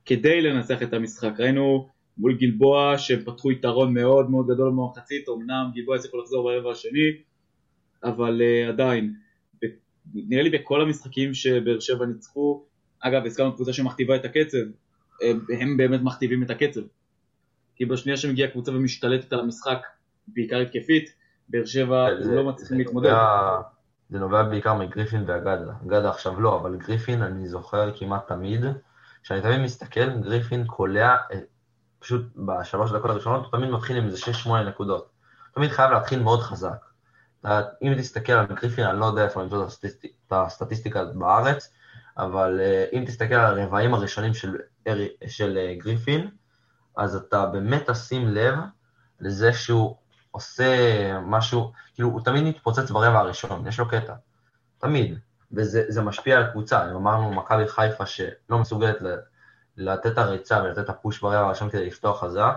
[0.06, 1.32] כדי לנצח את המשחק.
[1.38, 1.88] ראינו
[2.18, 7.10] מול גלבוע שפתחו יתרון מאוד מאוד גדול במחצית, אמנם גלבוע הצליחו לחזור ברבע השני,
[8.04, 9.14] אבל uh, עדיין,
[10.14, 12.64] נראה לי בכל המשחקים שבאר שבע ניצחו,
[13.00, 14.58] אגב הזכרנו קבוצה שמכתיבה את הקצב,
[15.22, 16.80] הם, הם באמת מכתיבים את הקצב,
[17.76, 19.78] כי בשנייה שמגיעה קבוצה ומשתלטת על המשחק,
[20.28, 21.14] בעיקר התקפית,
[21.48, 23.14] באר שבע לא מצליחים להתמודד.
[24.10, 28.60] זה נובע בעיקר מגריפין ואגדה, אגדה עכשיו לא, אבל גריפין אני זוכר כמעט תמיד,
[29.24, 31.16] כשאני תמיד מסתכל, גריפין קולע
[31.98, 35.10] פשוט בשלוש דקות הראשונות הוא תמיד מתחיל עם איזה 6-8 נקודות.
[35.54, 36.84] תמיד חייב להתחיל מאוד חזק.
[37.82, 41.72] אם תסתכל על גריפין, אני לא יודע איפה למצוא את הסטטיסטיקה בארץ,
[42.16, 44.56] אבל אה, אם תסתכל על הרבעים הראשונים של,
[45.26, 46.30] של אה, גריפין,
[46.96, 48.54] אז אתה באמת תשים לב
[49.20, 49.96] לזה שהוא
[50.30, 50.74] עושה
[51.20, 54.14] משהו, כאילו, הוא תמיד מתפוצץ ברבע הראשון, יש לו קטע.
[54.78, 55.18] תמיד.
[55.56, 56.90] וזה משפיע על קבוצה.
[56.90, 58.96] אם אמרנו מכבי חיפה שלא מסוגלת
[59.76, 62.54] לתת את הריצה ולתת את הפוש ברבע הראשון כדי לפתוח חזק,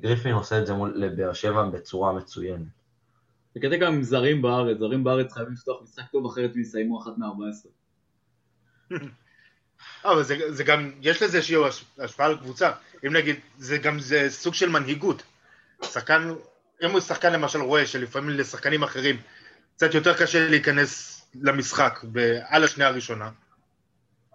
[0.00, 2.66] גריפין עושה את זה מול לבאר שבע בצורה מצוינת.
[3.54, 7.02] זה קטע גם עם זרים בארץ, זרים בארץ חייבים לפתוח משחק טוב אחרת הם יסיימו
[7.02, 7.68] אחת מ-14.
[10.04, 11.56] אה, אבל זה, זה גם, יש לזה איזושהי
[11.98, 12.70] השפעה על קבוצה.
[13.06, 15.22] אם נגיד, זה גם זה סוג של מנהיגות.
[15.82, 16.34] שחקן,
[16.84, 19.16] אם הוא שחקן למשל רואה שלפעמים לשחקנים אחרים
[19.76, 22.00] קצת יותר קשה להיכנס למשחק
[22.48, 23.30] על השנייה הראשונה,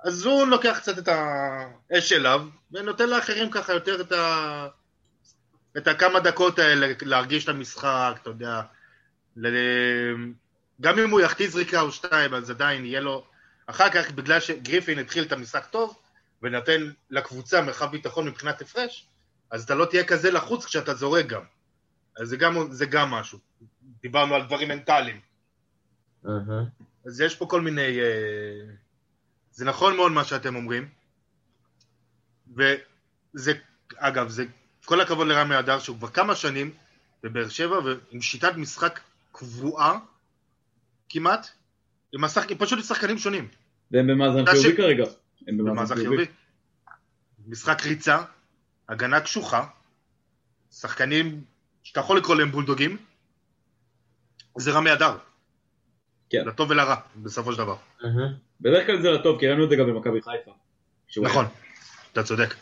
[0.04, 4.68] אז הוא לוקח קצת את האש אליו, ונותן לאחרים ככה יותר את ה...
[5.78, 8.62] את הכמה דקות האלה להרגיש את המשחק, אתה יודע.
[9.38, 9.48] ל...
[10.82, 13.26] גם אם הוא יחטיא זריקה או שתיים, אז עדיין יהיה לו...
[13.68, 15.98] אחר כך, בגלל שגריפין התחיל את המשחק טוב,
[16.44, 19.08] ונותן לקבוצה מרחב ביטחון מבחינת הפרש,
[19.52, 21.42] אז אתה לא תהיה כזה לחוץ כשאתה זורק גם.
[22.18, 23.40] אז זה גם, זה גם משהו.
[24.02, 25.20] דיברנו על דברים מנטליים.
[26.26, 26.30] Uh-huh.
[27.06, 28.00] אז יש פה כל מיני...
[28.00, 28.72] Uh...
[29.52, 30.90] זה נכון מאוד מה שאתם אומרים.
[32.56, 33.54] וזה,
[33.98, 34.46] אגב, זה
[34.86, 36.74] כל הכבוד לרמי אדר שהוא כבר כמה שנים
[37.24, 39.00] בבאר שבע ועם שיטת משחק
[39.32, 40.00] קבועה
[41.10, 41.48] כמעט,
[42.14, 42.52] עם השחק...
[42.58, 43.48] פשוט שחקנים שונים.
[43.92, 44.78] והם במאזן חיובי ש...
[44.78, 45.04] כרגע.
[45.48, 46.26] הם במאזן חיובי.
[47.48, 48.24] משחק ריצה,
[48.90, 49.68] הגנה קשוחה,
[50.72, 51.44] שחקנים
[51.84, 52.98] שאתה יכול לקרוא להם בולדוגים,
[54.58, 55.18] זה רמי אדר.
[56.32, 56.46] כן.
[56.48, 57.76] לטוב ולרע, בסופו של דבר.
[58.62, 60.52] בדרך כלל זה לטוב, כי ראינו את זה גם במכבי חיפה.
[61.22, 61.46] נכון,
[62.14, 62.56] אתה צודק.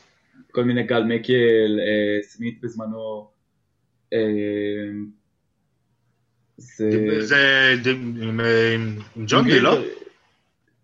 [0.51, 3.31] כל מיני גל מקל, אה, סמית בזמנו.
[4.13, 4.19] אה,
[6.57, 6.89] זה...
[7.21, 7.91] זה
[8.73, 9.79] עם ג'ונדי, לא?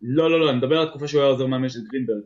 [0.01, 2.23] לא, לא, לא, אני מדבר על התקופה שהוא היה עוזר מאמן של גרינברג.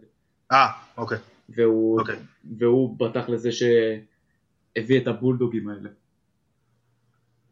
[0.52, 0.68] אה,
[0.98, 1.18] אוקיי.
[1.50, 2.16] והוא, אוקיי.
[2.58, 5.90] והוא בטח לזה שהביא את הבולדוגים האלה.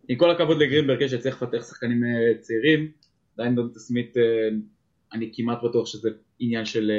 [0.08, 2.92] עם כל הכבוד לגרינברג שצריך לפתח שחקנים אה, צעירים,
[3.38, 4.14] עדיין דונטה סמית,
[5.14, 6.92] אני כמעט בטוח שזה עניין של,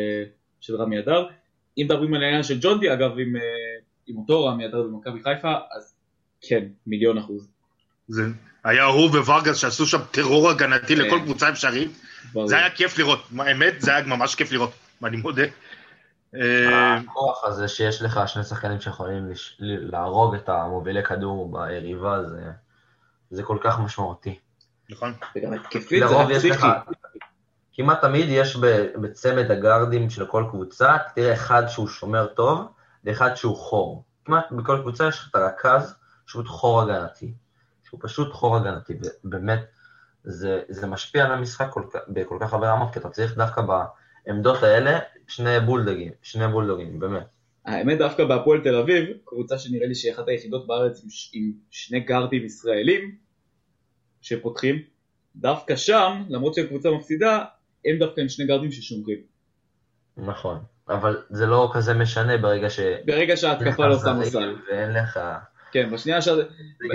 [0.60, 1.26] של רמי אדר.
[1.78, 3.36] אם מדברים על העניין של ג'ונדי, אגב, עם,
[4.06, 5.94] עם אותו רמי אדר במכבי חיפה, אז
[6.40, 7.48] כן, מיליון אחוז.
[8.08, 8.22] זה
[8.64, 11.02] היה הוא וורגס שעשו שם טרור הגנתי כן.
[11.02, 11.90] לכל קבוצה אפשרית.
[12.44, 14.70] זה היה כיף לראות, האמת, זה היה ממש כיף לראות,
[15.04, 15.44] אני מודה.
[16.34, 22.40] אה, הכוח הזה שיש לך שני שחקנים שיכולים להרוג את המובילי כדור ביריבה, זה
[23.44, 24.38] כל כך משמעותי.
[24.90, 25.12] נכון.
[25.36, 26.66] וגם התקפית זה פסיכי.
[27.72, 28.56] כמעט תמיד יש
[29.00, 32.68] בצמד הגארדים של כל קבוצה, תראה אחד שהוא שומר טוב
[33.04, 34.04] ואחד שהוא חור.
[34.24, 35.94] כמעט בכל קבוצה יש את הרכז
[36.26, 37.34] שהוא חור הגנתי.
[37.84, 39.60] שהוא פשוט חור הגנתי, ובאמת
[40.24, 44.62] זה, זה משפיע על המשחק כל, בכל כך הרבה רמות, כי אתה צריך דווקא בעמדות
[44.62, 47.26] האלה שני בולדוגים, שני בולדוגים, באמת.
[47.68, 52.00] האמת דווקא בהפועל תל אביב, קבוצה שנראה לי שהיא אחת היחידות בארץ עם, עם שני
[52.00, 53.14] גארדים ישראלים
[54.22, 54.82] שפותחים,
[55.36, 57.44] דווקא שם, למרות שהקבוצה מפסידה,
[57.84, 59.18] הם דווקא עם שני גארדים ששומרים.
[60.16, 62.80] נכון, אבל זה לא כזה משנה ברגע ש...
[63.06, 64.56] ברגע שההתקפה לא שמה סל.
[64.70, 65.20] ואין לך...
[65.72, 66.28] כן, בשנייה ש...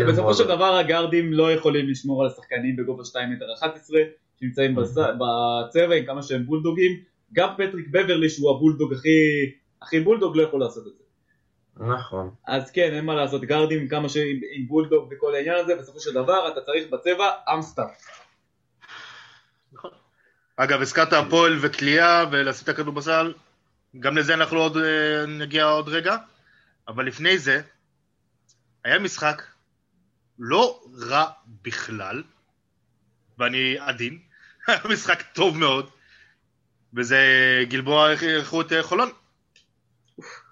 [0.07, 3.99] בסופו של דבר הגארדים לא יכולים לשמור על השחקנים בגובה 2 מטר 11
[4.39, 6.91] שנמצאים בצבע עם כמה שהם בולדוגים.
[7.33, 9.09] גם פטריק בברלי שהוא הבולדוג הכי,
[9.83, 11.03] הכי בולדוג לא יכול לעשות את זה.
[11.77, 12.35] נכון.
[12.47, 16.13] אז כן, אין מה לעשות, גארדים עם כמה שעם בולדוג וכל העניין הזה, בסופו של
[16.13, 17.85] דבר אתה צריך בצבע אמסטאר.
[19.73, 19.91] נכון.
[20.55, 23.33] אגב, הזכרת הפועל וקליעה ולשים את הכדור בסל,
[23.99, 26.17] גם לזה אנחנו עוד אה, נגיע עוד רגע,
[26.87, 27.61] אבל לפני זה,
[28.83, 29.43] היה משחק
[30.39, 31.25] לא רע
[31.61, 32.23] בכלל,
[33.37, 34.19] ואני עדין,
[34.67, 35.89] היה משחק טוב מאוד,
[36.93, 37.19] וזה
[37.69, 39.09] גלבוע איכו את אה, חולון.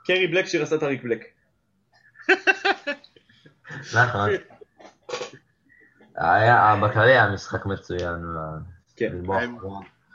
[0.05, 1.23] קרי בלק שעשה את אריק בלק.
[3.95, 4.29] נכון.
[6.15, 8.25] היה, בכללי היה משחק מצוין.
[8.95, 9.13] כן.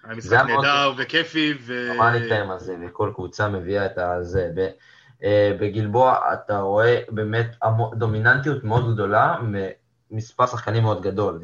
[0.05, 1.55] היה משחק נהדר וכיפי.
[1.99, 4.51] מה נתקיים על זה, וכל קבוצה מביאה את הזה.
[5.25, 7.57] אה, בגלבוע אתה רואה באמת
[7.97, 9.37] דומיננטיות מאוד גדולה
[10.11, 11.41] ממספר שחקנים מאוד גדול.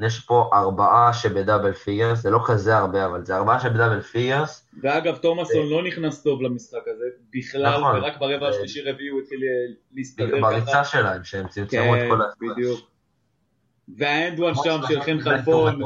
[0.00, 4.00] יש פה ארבעה שב double figures, זה לא כזה הרבה, אבל זה ארבעה שב double
[4.00, 4.68] figures.
[4.82, 9.40] ואגב, תומאסון לא נכנס טוב למשחק הזה בכלל, נכון, ורק ברבע השלישי רביעי הוא התחיל
[9.42, 10.40] אה, להסתדר ככה.
[10.40, 12.50] בריצה שלהם, שהם צמצמו את כן, כל ההפרש.
[12.50, 12.90] בדיוק.
[13.96, 15.80] והאנדואן שם של חן חלפון,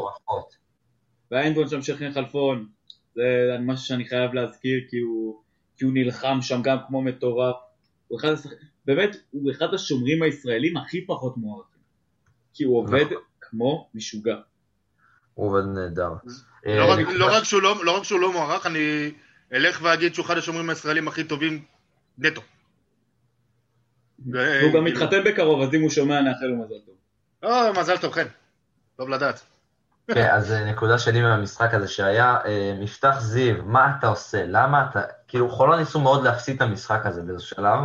[1.31, 2.67] והאנדואן שם של חן חלפון,
[3.15, 5.43] זה משהו שאני חייב להזכיר, כי הוא...
[5.77, 7.57] כי הוא נלחם שם גם כמו מטורף.
[8.09, 8.35] הוא אחד.
[8.85, 11.83] באמת, הוא אחד השומרים הישראלים הכי פחות מוערכים.
[12.55, 13.17] כי הוא עובד נכון.
[13.51, 14.37] כמו משוגע.
[15.35, 16.09] הוא עובד נהדר.
[16.09, 16.17] לא,
[16.67, 16.97] אה, לא,
[17.63, 19.11] לא, לא רק שהוא לא מוערך, אני
[19.53, 21.63] אלך ואגיד שהוא אחד השומרים הישראלים הכי טובים
[22.19, 22.41] נטו.
[24.27, 26.95] והוא גם מתחתן בקרוב, אז אם הוא שומע נאחל לו מזל טוב.
[27.43, 28.27] או, מזל טוב, כן.
[28.97, 29.41] טוב לדעת.
[30.15, 34.45] כן, אז אה, נקודה שלי מהמשחק הזה שהיה, אה, מפתח זיו, מה אתה עושה?
[34.47, 35.01] למה אתה...
[35.29, 37.79] כאילו, חולון ניסו מאוד להפסיד את המשחק הזה באיזשהו שלב,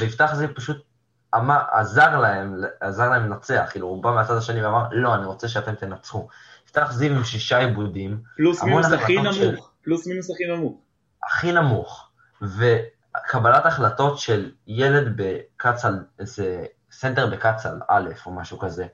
[0.00, 0.87] ויפתח זיו פשוט
[1.34, 5.48] אמר, עזר להם, עזר להם לנצח, כאילו, הוא בא מהצד השני ואמר, לא, אני רוצה
[5.48, 6.28] שאתם תנצחו.
[6.64, 8.20] יפתח זיו עם שישה עיבודים.
[8.36, 9.56] פלוס מינוס הכי נמוך, של...
[9.84, 10.78] פלוס מינוס הכי נמוך.
[11.24, 12.08] הכי נמוך.
[12.42, 18.86] וקבלת החלטות של ילד בקצ"ל, איזה סנטר בקצ"ל א' או משהו כזה.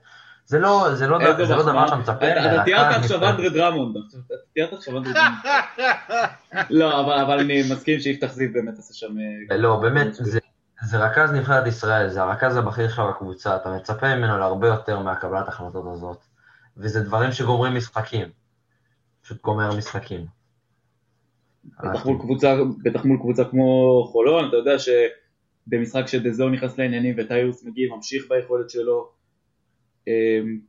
[0.47, 2.31] זה לא, זה לא, זה לא דבר שאתה מצפה.
[2.31, 5.55] אתה תיארת עכשיו אנדרי דרמונד, אתה תיארת עכשיו אנדרי דרמונד.
[6.69, 9.15] לא, אבל אני מסכים שיפתח זיו באמת עושה שם...
[9.51, 10.39] אה, לא, באמת, זה
[10.93, 15.85] רכז נבחרת ישראל, זה הרכז הבכיר שלך בקבוצה, אתה מצפה ממנו להרבה יותר מהקבלת החלטות
[15.93, 16.17] הזאת.
[16.77, 18.27] וזה דברים שגומרים משחקים.
[19.21, 20.25] פשוט גומר משחקים.
[21.65, 27.63] בטח מול קבוצה, בטח מול קבוצה כמו חולון, אתה יודע שבמשחק שדזו נכנס לעניינים וטיוס
[27.63, 29.11] מגיע, ממשיך ביכולת שלו.
[30.07, 30.59] אמ,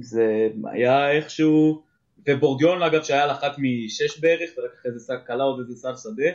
[0.00, 1.82] זה היה איכשהו,
[2.28, 6.30] ובורדיון אגב שהיה לחת משש בערך, ורק אחרי זה קלה עוד איזה סל שדה,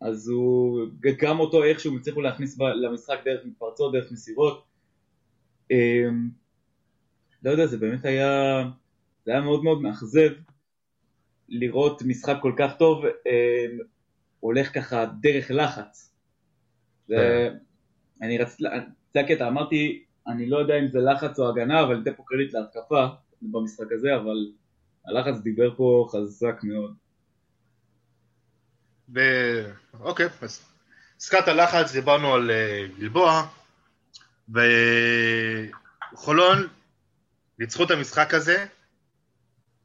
[0.00, 0.80] אז הוא,
[1.22, 4.64] גם אותו איכשהו הצליחו להכניס למשחק דרך מתפרצות, דרך מסירות.
[5.70, 6.30] אמ,
[7.42, 8.62] לא יודע, זה באמת היה,
[9.24, 10.30] זה היה מאוד מאוד מאכזב
[11.48, 13.66] לראות משחק כל כך טוב אה,
[14.40, 16.14] הולך ככה דרך לחץ.
[17.08, 17.56] זה, כן.
[18.22, 18.64] אני רציתי,
[19.14, 22.54] זה הקטע, אמרתי, אני לא יודע אם זה לחץ או הגנה, אבל ניתן פה קרדיט
[22.54, 23.06] להתקפה
[23.42, 24.52] במשחק הזה, אבל
[25.06, 26.94] הלחץ דיבר פה חזק מאוד.
[30.00, 30.62] אוקיי, אז
[31.20, 33.48] הזכרת לחץ, דיברנו על uh, גלבוע,
[36.12, 36.68] וחולון
[37.58, 38.66] ניצחו את המשחק הזה,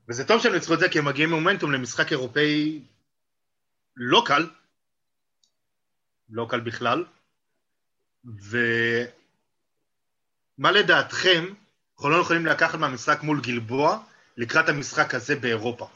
[0.09, 2.81] וזה טוב שהם ניצחו את זה כי הם מגיעים מומנטום למשחק אירופאי
[3.95, 4.49] לא קל,
[6.29, 7.05] לא קל בכלל,
[8.25, 9.11] ומה
[10.71, 11.45] לדעתכם
[11.95, 13.99] חולון יכולים לקחת מהמשחק מול גלבוע
[14.37, 15.87] לקראת המשחק הזה באירופה?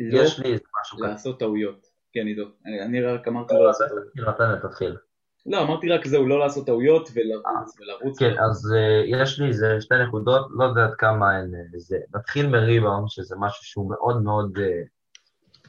[0.00, 1.06] אמ, יש לי משהו כזה.
[1.06, 1.86] לעשות טעויות.
[2.12, 2.44] כן, עידו.
[2.86, 4.62] אני רק אמרתי לא לעשות טעויות.
[4.62, 4.96] תתחיל.
[5.46, 8.18] לא, אמרתי רק זהו, לא לעשות טעויות ולרוץ ולרוץ.
[8.18, 11.98] כן, אז אה, יש לי איזה שתי נקודות, לא יודע עד כמה הן אה, זה.
[12.14, 14.58] נתחיל מריבאונד, שזה משהו שהוא מאוד מאוד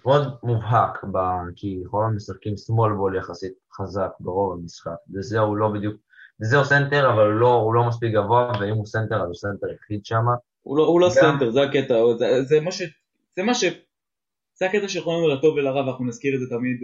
[0.05, 1.17] מאוד מובהק, ב,
[1.55, 5.95] כי חולון משחקים small ball יחסית חזק ברוב המשחק, וזה הוא לא בדיוק,
[6.41, 9.35] וזה הוא סנטר, אבל הוא לא, הוא לא מספיק גבוה, ואם הוא סנטר, אז הוא
[9.35, 10.25] סנטר יחיד שם.
[10.61, 11.13] הוא לא, הוא לא גם...
[11.13, 12.81] סנטר, זה הקטע, זה, זה מה ש...
[13.35, 13.63] זה מה ש...
[14.55, 16.83] זה הקטע שיכולנו לטוב ולרע, ואנחנו נזכיר את זה תמיד,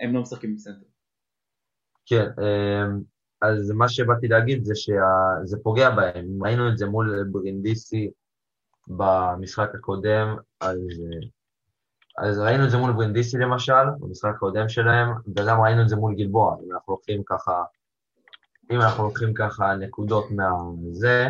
[0.00, 0.86] הם לא משחקים עם סנטר.
[2.06, 3.00] כן, אמ,
[3.42, 6.42] אז מה שבאתי להגיד זה שזה פוגע בהם.
[6.42, 8.10] ראינו את זה מול ברינדיסי
[8.88, 10.78] במשחק הקודם, אז,
[12.18, 16.14] אז ראינו את זה מול ברינדיסי למשל, במשחק הקודם שלהם, וגם ראינו את זה מול
[16.14, 17.62] גלבוע, אם אנחנו לוקחים ככה,
[18.70, 21.28] אם אנחנו לוקחים ככה נקודות מהזה,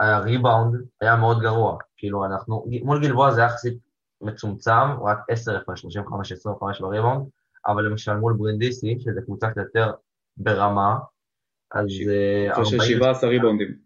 [0.00, 1.78] הריבאונד היה מאוד גרוע.
[1.96, 3.85] כאילו אנחנו, מול גלבוע זה היה יחסית
[4.20, 5.88] מצומצם, רק 10 הפרש, 35-25
[6.80, 7.26] בריבאונד,
[7.66, 9.92] אבל למשל מול ברינדיסי, שזה קבוצה קצת יותר
[10.36, 10.98] ברמה,
[11.74, 11.86] אז...
[12.52, 13.76] הפרש של 17 ריבאונדים.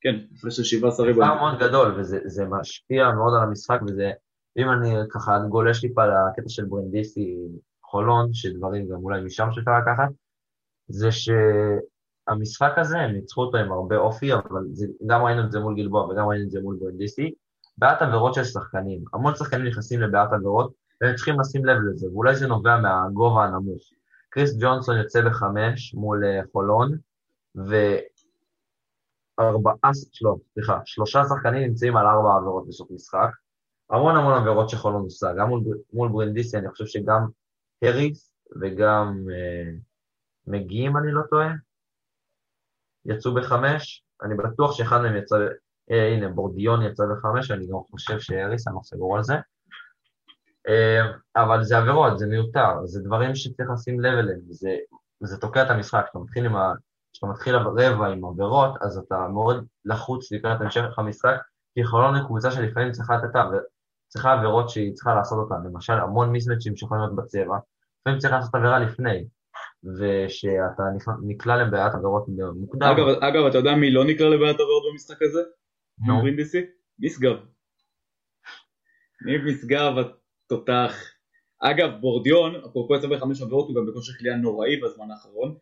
[0.00, 1.34] כן, הפרש של 17 ריבאונדים.
[1.34, 4.10] זה מאוד גדול, וזה משפיע מאוד על המשחק, וזה,
[4.58, 7.36] אם אני ככה גולש טיפה לקטע של ברינדיסי
[7.84, 10.08] חולון, שדברים גם אולי משם שאפשר לקחת,
[10.88, 15.60] זה שהמשחק הזה, הם ניצחו אותו עם הרבה אופי, אבל זה, גם ראינו את זה
[15.60, 17.34] מול גלבוע וגם ראינו את זה מול ברינדיסי,
[17.80, 19.04] בעיית עבירות של שחקנים.
[19.14, 23.82] המון שחקנים נכנסים לבעיית עבירות, והם צריכים לשים לב לזה, ואולי זה נובע מהגובה הנמוך.
[24.28, 26.98] קריס ג'ונסון יוצא בחמש מול אה, חולון,
[29.38, 29.74] וארבעה,
[30.22, 33.30] לא, סליחה, שלושה שחקנים נמצאים על ארבע עבירות בסוף משחק.
[33.90, 35.60] המון המון עבירות שחולון עושה, גם מול,
[35.92, 37.26] מול ברינדיסי, אני חושב שגם
[37.82, 39.70] הריס וגם אה,
[40.46, 41.52] מגיעים, אני לא טועה,
[43.04, 45.36] יצאו בחמש, אני בטוח שאחד מהם יצא,
[45.90, 49.34] הנה, בורדיון יצא בחמש, אני גם חושב שהריס, אני לא סגור על זה.
[50.68, 51.00] אה,
[51.36, 54.76] אבל זה עבירות, זה מיותר, זה דברים שצריך לשים לב אליהם, זה,
[55.20, 56.72] זה תוקע את המשחק, כשאתה מתחיל, ה,
[57.12, 61.36] כשאתה מתחיל רבע עם עבירות, אז אתה מאוד לחוץ לקראת המשך המשחק,
[61.74, 63.36] כי חולון היא קבוצה שלפעמים צריכה לתת
[64.08, 67.58] צריכה עבירות שהיא צריכה לעשות אותן, למשל המון מיסמצ'ים שיכולים להיות בצבע,
[68.00, 69.24] לפעמים צריך לעשות עבירה לפני,
[69.84, 70.82] ושאתה
[71.22, 72.26] נקלע לבעיית עבירות
[72.56, 72.88] מוקדם.
[72.88, 75.40] אגב, אגב, אתה יודע מי לא נקלע לבעיית עבירות במשחק הזה?
[76.06, 76.22] נו.
[76.98, 77.36] משגב.
[79.22, 79.92] מי משגב
[80.48, 80.94] תותח.
[81.60, 85.56] אגב, בורדיון, אפרופו יצא בחמש עבירות, הוא גם בכושר כליאה נוראי בזמן האחרון.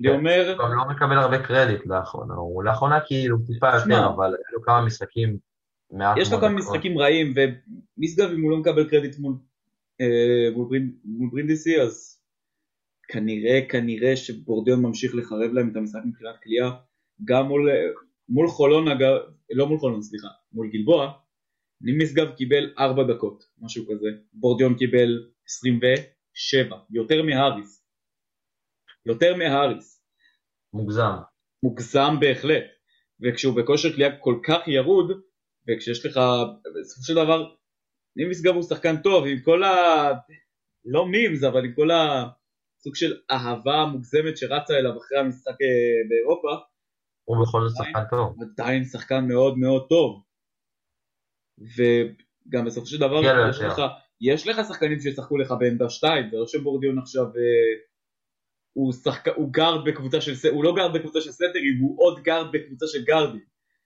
[0.00, 0.56] אני אומר...
[0.58, 4.62] הוא גם לא מקבל הרבה קרדיט לאחרונה, הוא לאחרונה כאילו טיפה יותר, אבל היו לו
[4.62, 5.38] כמה משחקים
[5.90, 9.34] מעט יש לו כמה משחקים רעים, ומשגב אם הוא לא מקבל קרדיט מול,
[10.00, 12.20] אה, מול, ברינ, מול ברינדיסי, אז
[13.08, 16.70] כנראה, כנראה שבורדיון ממשיך לחרב להם את המשחק מבחינת כליאה,
[17.24, 17.70] גם מול,
[18.28, 19.14] מול חולון אגב,
[19.50, 21.12] לא מול חולון סליחה, מול גלבוע,
[21.80, 27.86] משגב קיבל 4 דקות, משהו כזה, בורדיון קיבל 27, יותר מהאריס,
[29.06, 30.04] יותר מהאריס.
[30.72, 31.16] מוגזם.
[31.62, 32.64] מוגזם בהחלט,
[33.22, 35.10] וכשהוא בכושר כליאה כל כך ירוד,
[35.68, 36.20] וכשיש לך,
[36.80, 37.54] בסופו של דבר,
[38.16, 39.70] נים משגב הוא שחקן טוב, עם כל ה...
[40.84, 46.73] לא מימס, אבל עם כל הסוג של אהבה מוגזמת שרצה אליו אחרי המשחק אה, באירופה.
[47.24, 48.36] הוא בכל זאת שחקן טוב.
[48.42, 50.22] עדיין שחקן מאוד מאוד טוב.
[51.58, 53.20] וגם בסופו של דבר,
[53.50, 53.82] יש לך,
[54.20, 57.24] יש לך שחקנים שישחקו לך בעמדה 2, זה לא שבורדיון עכשיו...
[57.24, 57.94] אה,
[58.72, 59.28] הוא, שחק...
[59.28, 63.04] הוא גארד בקבוצה של, הוא לא גארד בקבוצה של סנטרים, הוא עוד גארד בקבוצה של
[63.04, 63.44] גארדים.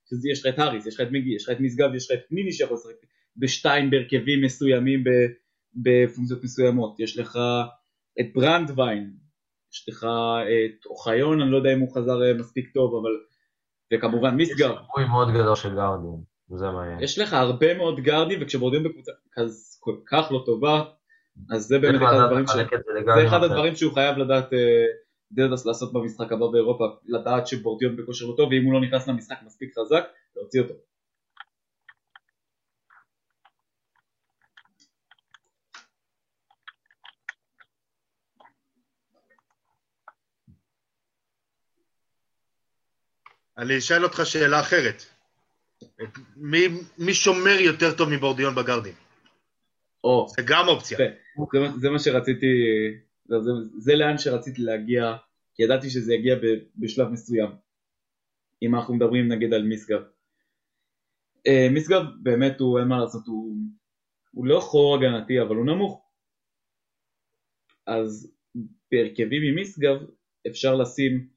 [0.09, 2.17] שזה יש לך את האריס, יש לך את מיגי, יש לך את משגב, יש לך
[2.19, 2.95] את ניני שיכול לשחק
[3.37, 5.03] בשתיים בהרכבים מסוימים
[5.75, 7.39] בפונקציות מסוימות, יש לך
[8.19, 9.13] את ברנדווין,
[9.73, 13.11] יש לך את אוחיון, אני לא יודע אם הוא חזר אה, מספיק טוב, אבל...
[13.93, 14.71] וכמובן משגב.
[14.71, 16.99] יש ריבוי מאוד גדול של גארדים, זה מעניין.
[16.99, 20.83] יש לך הרבה מאוד גארדים, וכשבורדים בקבוצה כז כל כך לא טובה,
[21.51, 22.51] אז זה באמת אחד הדברים, ש...
[23.15, 24.85] זה אחד הדברים שהוא חייב לדעת אה,
[25.31, 29.37] דרדס לעשות במשחק הבא באירופה, לדעת שבורדיון בכושר לא טוב, ואם הוא לא נכנס למשחק
[29.45, 30.03] מספיק חזק,
[30.35, 30.73] להוציא אותו.
[43.59, 45.03] אני אשאל אותך שאלה אחרת.
[46.37, 48.93] מי, מי שומר יותר טוב מבורדיון בגרדים?
[50.03, 50.27] או.
[50.29, 50.97] זה גם אופציה.
[50.97, 51.05] זה,
[51.77, 52.47] זה מה שרציתי
[53.29, 55.15] זה, זה, זה לאן שרציתי להגיע,
[55.53, 56.45] כי ידעתי שזה יגיע ב,
[56.75, 57.49] בשלב מסוים,
[58.61, 60.01] אם אנחנו מדברים נגיד על משגב.
[61.47, 63.55] Uh, משגב באמת הוא, אין מה לעשות, הוא,
[64.31, 66.05] הוא לא חור הגנתי אבל הוא נמוך.
[67.87, 68.33] אז
[68.91, 69.97] בהרכבים עם משגב
[70.47, 71.27] אפשר לשים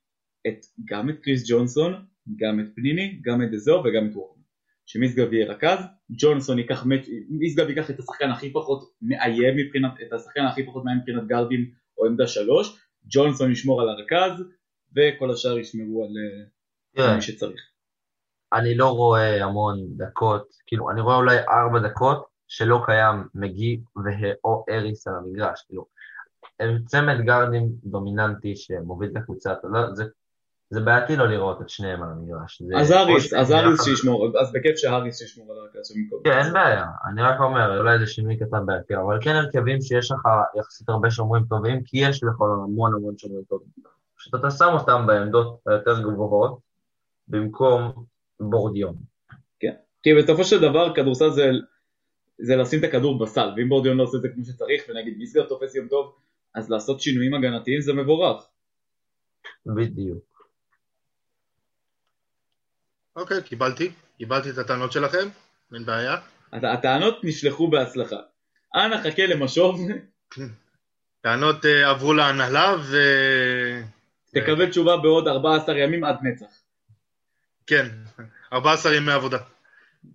[0.47, 2.07] את, גם את קריס ג'ונסון,
[2.37, 4.43] גם את פניני, גם את דזו וגם את וורקמן.
[4.87, 5.79] שמשגב יהיה רכז,
[6.11, 6.87] ג'ונסון ייקח,
[7.31, 11.71] משגב ייקח את השחקן הכי פחות מאיים מבחינת, את השחקן הכי פחות מאיים מבחינת גרדים
[11.99, 14.45] או עמדה שלוש, ג'ונסון ישמור על הרכז,
[14.97, 16.11] וכל השאר ישמרו על
[16.99, 17.15] yeah.
[17.15, 17.61] מי שצריך.
[18.53, 23.81] אני לא רואה המון דקות, כאילו, אני רואה אולי ארבע דקות שלא קיים מגי
[24.45, 25.87] או אריס על המגרש, כאילו,
[26.61, 30.05] הם צמד גארדים דומיננטי שמוביל את הקבוצה, לא, זה,
[30.73, 32.63] זה בעייתי לא לראות את שניהם על המגרש.
[32.77, 36.21] אז אריס, אז אריס שישמור, אז בכיף שהאריס שישמור על הרכז במקום.
[36.25, 40.11] כן, אין בעיה, אני רק אומר, אולי זה שינוי קטן בעייתי, אבל כן הרכבים שיש
[40.11, 43.69] לך יחסית הרבה שומרים טובים, כי יש לכל המון המון שומרים טובים.
[44.19, 46.59] שאתה שם אותם בעמדות היותר גבוהות,
[47.29, 47.93] במקום
[48.41, 48.95] בורדיון.
[49.61, 51.51] כן, כי בסופו של דבר כדורסל זה,
[52.39, 55.47] זה לשים את הכדור בסל, ואם בורדיון לא עושה את זה כמו שצריך, ונגיד מסגר
[55.47, 56.15] תופס יום טוב,
[56.55, 58.47] אז לעשות שינויים הגנתיים זה מבורך.
[59.67, 60.32] בדיוק.
[63.17, 63.91] אוקיי, קיבלתי.
[64.19, 65.29] קיבלתי את הטענות שלכם,
[65.75, 66.17] אין בעיה.
[66.53, 68.17] הטענות נשלחו בהצלחה.
[68.75, 69.81] אנא חכה למשוב.
[71.21, 72.97] טענות uh, עברו להנהלה ו...
[74.35, 76.47] תקבל תשובה בעוד 14 ימים עד נצח.
[77.67, 77.87] כן,
[78.53, 79.39] 14 ימי עבודה.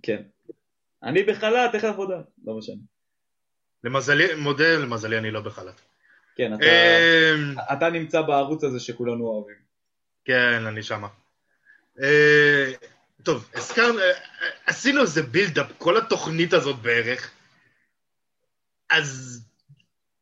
[0.04, 0.22] כן.
[1.04, 2.22] אני בחל"ת, איך עבודה?
[2.46, 2.76] לא משנה.
[3.84, 5.82] למזלי, מודה, למזלי אני לא בחל"ת.
[6.36, 9.56] כן, אתה, אמ, אתה נמצא בערוץ הזה שכולנו אוהבים.
[10.26, 11.08] כן, אני שמה.
[12.02, 12.72] אה,
[13.24, 14.12] טוב, הזכרנו, אה,
[14.66, 17.32] עשינו איזה בילדאפ, כל התוכנית הזאת בערך,
[18.90, 19.42] אז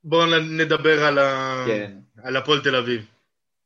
[0.03, 1.63] בואו נדבר על, ה...
[1.67, 1.91] כן.
[2.23, 3.05] על הפועל תל אביב.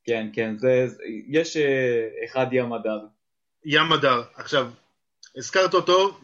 [0.03, 0.87] כן, כן, זה,
[1.27, 2.99] יש אה, אחד ים הדר.
[3.65, 4.23] ים הדר.
[4.35, 4.71] עכשיו,
[5.37, 6.19] הזכרת אותו,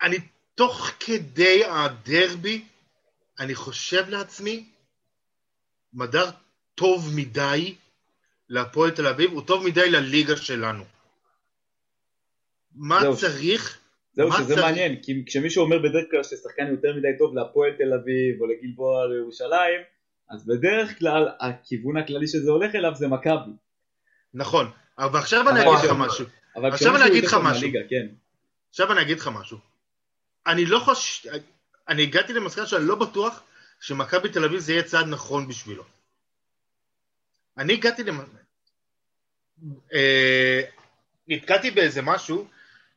[0.00, 0.16] ואני
[0.54, 2.64] תוך כדי הדרבי,
[3.38, 4.68] אני חושב לעצמי,
[5.92, 6.30] מדר
[6.74, 7.74] טוב מדי
[8.54, 10.84] להפועל תל אביב, הוא טוב מדי לליגה שלנו.
[12.74, 13.78] מה זהו, צריך?
[14.12, 14.66] זהו, מה שזה צריך?
[14.66, 19.06] מעניין, כי כשמישהו אומר בדרך כלל ששחקן יותר מדי טוב להפועל תל אביב או לגלבוע
[19.06, 19.80] לירושלים,
[20.30, 23.50] אז בדרך כלל הכיוון הכללי שזה הולך אליו זה מכבי.
[24.34, 26.26] נכון, אבל עכשיו אני אגיד לך משהו.
[26.54, 27.68] עכשיו אני אגיד לך משהו.
[27.90, 28.06] כן.
[28.70, 29.58] עכשיו אני אגיד לך משהו.
[30.46, 31.30] אני לא חושב,
[31.88, 33.42] אני הגעתי למסקנה שאני לא בטוח
[33.80, 35.84] שמכבי תל אביב זה יהיה צעד נכון בשבילו.
[37.58, 38.43] אני הגעתי למ...
[39.94, 40.60] אה,
[41.28, 42.46] נתקעתי באיזה משהו,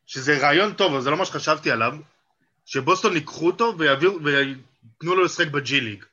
[0.06, 1.94] שזה רעיון טוב, אבל זה לא מה שחשבתי עליו,
[2.66, 4.56] שבוסטון ייקחו אותו ויעביר, וייתנו
[5.16, 6.04] לו לשחק ב G League.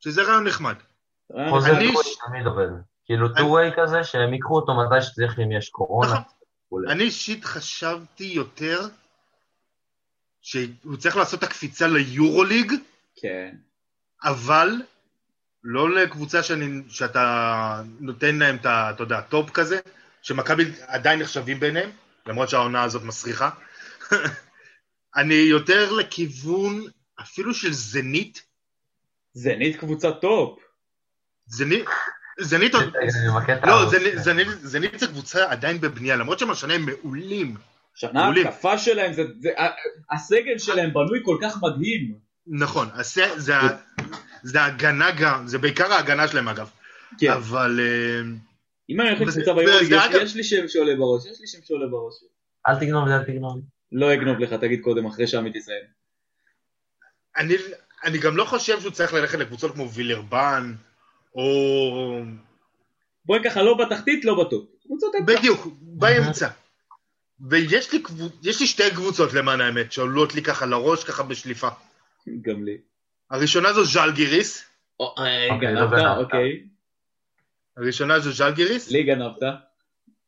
[0.00, 0.74] שזה רעיון נחמד.
[1.50, 1.92] חוזר אני-
[2.26, 2.68] תמיד עובד.
[3.04, 6.06] כאילו אני- two-way כזה, שהם ייקחו אותו מתי שצריך אם יש קורונה.
[6.08, 6.88] נכון.
[6.88, 8.80] אני אישית חשבתי יותר
[10.42, 12.72] שהוא צריך לעשות את הקפיצה ליורוליג,
[13.16, 13.54] כן.
[14.24, 14.68] אבל
[15.64, 18.90] לא לקבוצה שאני, שאתה נותן להם את ה...
[18.94, 19.80] אתה יודע, top כזה,
[20.22, 21.90] שמכבי עדיין נחשבים ביניהם,
[22.26, 23.50] למרות שהעונה הזאת מסריחה.
[25.16, 26.82] אני יותר לכיוון
[27.20, 28.42] אפילו של זנית.
[29.32, 30.58] זנית קבוצה top.
[31.46, 31.84] זנית...
[32.40, 32.74] זנית
[33.66, 33.90] לא.
[34.62, 37.56] זנית- זה קבוצה עדיין בבנייה, למרות שהם השנה הם מעולים.
[37.94, 38.24] שנה.
[38.26, 39.12] ההתקפה שלהם,
[40.10, 42.14] הסגל שלהם בנוי כל כך מדהים.
[42.46, 42.88] נכון,
[43.36, 43.54] זה
[44.42, 46.70] זה ההגנה גם, זה בעיקר ההגנה שלהם אגב.
[47.18, 47.30] כן.
[47.32, 47.80] אבל...
[47.82, 48.20] אה,
[48.90, 52.14] אם אני הולך לקבוצה וזה יש- לי שם שעולה בראש, יש לי שם שעולה בראש.
[52.68, 53.60] אל תגנוב לי, אל תגנוב.
[53.92, 55.84] לא אגנוב לך, תגיד קודם, אחרי שעמית יסיים.
[57.36, 57.54] אני,
[58.04, 60.74] אני גם לא חושב שהוא צריך ללכת לקבוצות כמו וילרבן,
[61.34, 62.20] או...
[63.24, 64.68] בואי ככה, לא בתחתית, לא בטופ.
[64.86, 65.34] קבוצות אמצע.
[65.38, 66.48] בדיוק, באמצע.
[67.48, 68.32] ויש לי, קבוצ...
[68.42, 71.68] יש לי שתי קבוצות למען האמת, שעולות לי ככה לראש, ככה בשליפה.
[72.42, 72.78] גם לי.
[73.30, 74.64] הראשונה זו ז'אלגיריס,
[75.00, 76.16] או, אה, אוקיי, לא גנבת.
[76.16, 76.62] אוקיי.
[77.76, 79.42] הראשונה זו ז'אלגיריס, לי גנבת.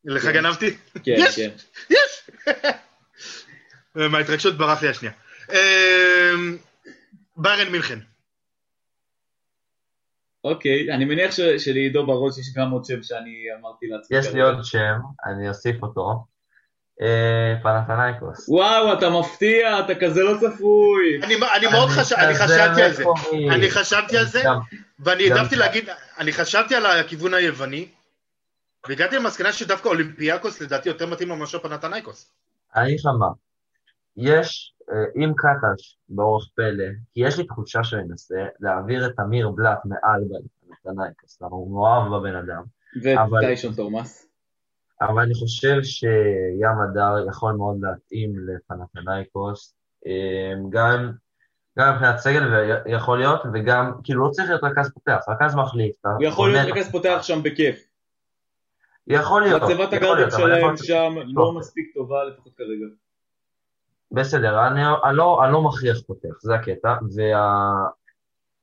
[0.04, 0.24] לך.
[0.26, 0.76] גנבתי?
[1.04, 1.16] כן!
[1.36, 1.50] כן.
[1.90, 2.30] יש!
[3.94, 5.14] מההתרגשות ברח לי השנייה.
[5.50, 6.56] אמ,
[7.36, 7.98] ביירן מינכן.
[10.44, 14.18] אוקיי, אני מניח שלעידו בראש יש גם עוד שם שאני אמרתי לעצמי.
[14.18, 14.40] יש לי.
[14.40, 16.24] עוד שם, אני אוסיף אותו.
[17.02, 18.48] אה, פנתנייקוס.
[18.48, 21.20] וואו, אתה מפתיע, אתה כזה לא צפוי.
[21.22, 23.04] אני אני מאוד חשבתי, אני חשבתי על זה.
[23.50, 24.42] אני חשבתי על זה,
[25.00, 25.56] ואני העדפתי.
[25.56, 25.88] להגיד,
[26.18, 27.88] אני חשבתי על הכיוון היווני,
[28.88, 32.32] והגעתי למסקנה שדווקא אולימפיאקוס לדעתי יותר מתאים לו מאשר פנתנייקוס.
[32.76, 33.26] אני מה,
[34.16, 36.84] יש, אה, עם קטש באורח פלא,
[37.14, 40.22] כי יש לי תחושה שאני אנסה להעביר את אמיר בלאט מעל
[40.82, 42.62] פנתנייקוס, למה הוא מאוהב בבן אדם.
[43.22, 44.31] אבל- וטיישון תורמאס.
[45.08, 49.74] אבל אני חושב שים הדר יכול מאוד להתאים לפנתנייקוס,
[50.06, 51.12] אה, גם,
[51.78, 52.42] גם מבחינת סגל
[52.86, 55.96] ויכול להיות, וגם, כאילו לא צריך להיות רכז פותח, רכז מחליף.
[56.04, 57.92] הוא יכול להיות רכז פותח שם בכיף.
[59.06, 61.52] יכול להיות, מצבת יכול הגרדים יכול שלהם שם לא.
[61.52, 62.86] מספיק טובה לפחות כרגע.
[64.12, 66.94] בסדר, אני, אני, לא, אני לא מכריח פותח, זה הקטע,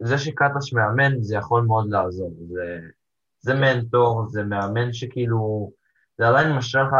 [0.01, 2.79] וזה שקטש מאמן זה יכול מאוד לעזור, זה,
[3.39, 5.71] זה מנטור, זה מאמן שכאילו,
[6.19, 6.93] זה עדיין משאיר לך,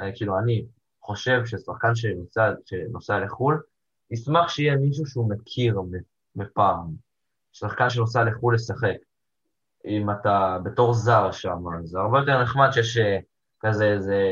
[0.00, 0.64] אה, כאילו אני
[1.00, 3.60] חושב ששחקן שנוסע, שנוסע לחו"ל,
[4.10, 5.80] ישמח שיהיה מישהו שהוא מכיר
[6.36, 6.86] מפעם,
[7.52, 8.96] שחקן שנוסע לחו"ל לשחק.
[9.86, 13.18] אם אתה בתור זר שם, זה הרבה יותר נחמד שיש אה,
[13.60, 14.22] כזה איזה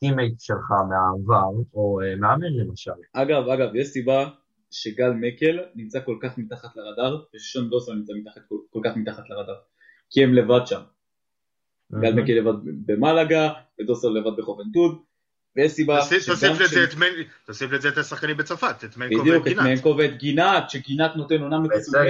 [0.00, 2.90] teammate שלך מהעבר, או אה, מאמן למשל.
[3.12, 4.28] אגב, אגב, יש סיבה
[4.70, 9.30] שגל מקל נמצא כל כך מתחת לרדאר, ושון דוסון נמצא מתחת, כל, כל כך מתחת
[9.30, 9.58] לרדאר.
[10.10, 10.80] כי הם לבד שם.
[11.92, 12.52] גל מקל לבד
[12.86, 14.98] במלאגה, ודוסון לבד בחובנטוד,
[15.56, 16.00] ויש סיבה
[17.46, 19.52] תוסיף לזה את השחקנים בצרפת, את מנקו בדיוק, את.
[19.52, 22.06] מנקו ואת גינת, שגינת נותן עונה מצוינת.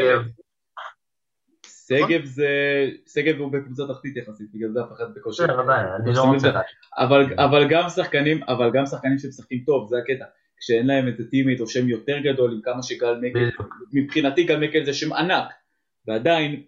[1.67, 2.49] ושגב, שגב זה...
[3.15, 5.05] שגב הוא בקבוצה תחתית יחסית, בגלל זה אף אחד
[5.97, 6.25] אני לא.
[6.99, 10.25] אבל, אבל גם שחקנים, אבל גם שחקנים שמשחקים טוב, זה הקטע.
[10.61, 13.51] כשאין להם איזה טימית או שם יותר גדול עם כמה שגל מקל.
[13.93, 15.49] מבחינתי גל מקל זה שם ענק,
[16.07, 16.63] ועדיין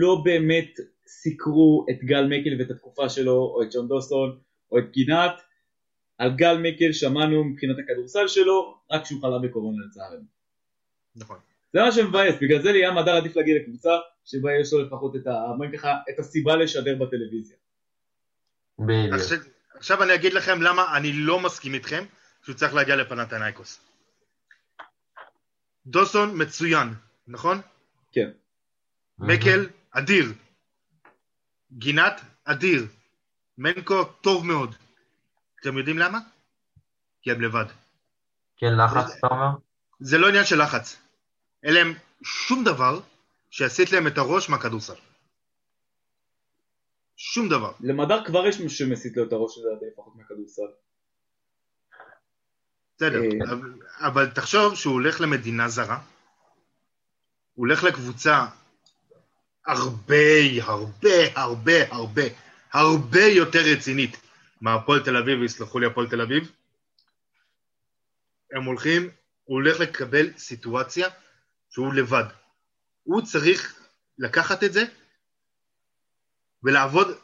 [0.00, 4.38] לא באמת סיקרו את גל מקל ואת התקופה שלו, או את ג'ון דוסון,
[4.72, 5.32] או את גינת.
[6.18, 10.24] על גל מקל שמענו מבחינת הכדורסל שלו, רק כשהוא חלה בקורונה לצערנו.
[11.16, 11.38] נכון.
[11.72, 13.90] זה מה שמבאס, בגלל זה לים הדר עדיף להגיע לקבוצה
[14.24, 15.32] שבה יש לו לפחות את, ה,
[15.76, 17.56] ככה, את הסיבה לשדר בטלוויזיה.
[18.78, 19.14] בדיוק.
[19.14, 19.38] עכשיו-
[19.74, 22.04] עכשיו אני אגיד לכם למה אני לא מסכים איתכם
[22.42, 23.80] שהוא צריך להגיע לפנתנייקוס.
[25.86, 26.88] דוסון מצוין,
[27.28, 27.60] נכון?
[28.12, 28.30] כן.
[29.18, 30.24] מקל אדיר.
[31.76, 32.86] גינת אדיר.
[33.58, 34.74] מנקו טוב מאוד.
[35.60, 36.18] אתם יודעים למה?
[37.22, 37.64] כי הם לבד.
[38.56, 39.48] כן, לחץ, אתה אומר?
[40.00, 40.96] זה לא עניין של לחץ.
[41.62, 43.00] אין להם שום דבר
[43.50, 44.94] שיסיט להם את הראש מהכדורסל.
[47.16, 47.72] שום דבר.
[47.80, 50.62] למדר כבר יש מישהו שמסיט לו את הראש לדעתי לפחות מהכדורסל.
[52.96, 53.52] בסדר, אה.
[53.52, 55.98] אבל, אבל תחשוב שהוא הולך למדינה זרה,
[57.54, 58.46] הוא הולך לקבוצה
[59.66, 62.22] הרבה, הרבה, הרבה, הרבה,
[62.72, 64.16] הרבה יותר רצינית
[64.60, 66.52] מהפועל תל אביב, ויסלחו לי הפועל תל אביב.
[68.52, 69.02] הם הולכים,
[69.44, 71.08] הוא הולך לקבל סיטואציה
[71.70, 72.24] שהוא לבד.
[73.02, 73.80] הוא צריך
[74.18, 74.84] לקחת את זה
[76.62, 77.18] ולעבוד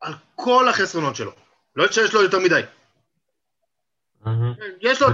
[0.00, 1.32] על כל החסרונות שלו.
[1.76, 2.60] לא שיש לו יותר מדי.
[4.80, 5.08] יש לו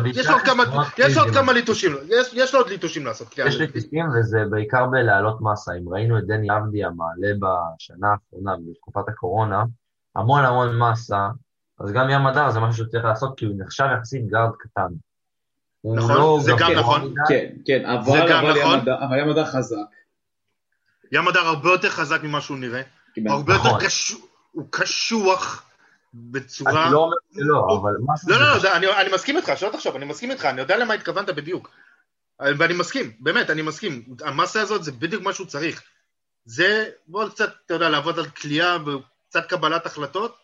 [1.23, 1.93] עוד כמה ליטושים,
[2.33, 3.39] יש לו עוד ליטושים לעשות.
[3.39, 5.73] יש ליטושים וזה בעיקר בלהעלות מסה.
[5.75, 9.65] אם ראינו את דני אבדיה מעלה בשנה האחרונה, בתקופת הקורונה,
[10.17, 11.29] המון המון מסה,
[11.81, 14.89] אז גם ים הדר זה משהו שצריך לעשות, כי הוא נחשב יחסית גארד קטן.
[15.85, 17.15] נכון, לא זה גם נכון.
[17.29, 18.33] כן, כן, אבל
[18.63, 18.79] נכון.
[19.19, 19.77] ים הדר חזק.
[21.13, 22.83] ים הדר הרבה יותר חזק ממה שהוא נראה.
[23.29, 23.81] הרבה יותר נכון.
[23.81, 24.21] קשוח,
[24.53, 25.68] הוא קשוח.
[26.15, 26.85] בצורה...
[26.85, 27.93] אני לא אומר שלא, אבל.
[28.27, 31.31] לא, לא, לא, אני מסכים איתך, שלא תחשוב, אני מסכים איתך, אני יודע למה התכוונת
[31.31, 31.71] בדיוק.
[32.41, 34.03] ואני מסכים, באמת, אני מסכים.
[34.25, 35.83] המסה הזאת זה בדיוק מה שהוא צריך.
[36.45, 40.37] זה, בוא קצת, אתה יודע, לעבוד על כליאה וקצת קבלת החלטות,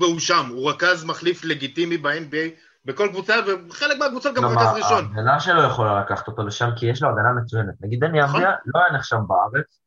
[0.00, 3.34] והוא שם, הוא רכז מחליף לגיטימי ב-NBA בכל קבוצה,
[3.68, 5.04] וחלק מהקבוצות גם רכז ראשון.
[5.04, 7.74] ההגנה שלו יכולה לקחת אותו לשם, כי יש לו הגנה מצוינת.
[7.80, 8.40] נגיד דני נכון.
[8.40, 9.80] אביה לא היה נחשב בארץ,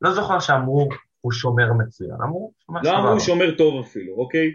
[0.00, 0.88] לא זוכר שאמרו
[1.24, 2.80] הוא שומר מצוין, אמרו שומר.
[2.82, 4.50] לא אמרו שומר טוב אפילו, אוקיי?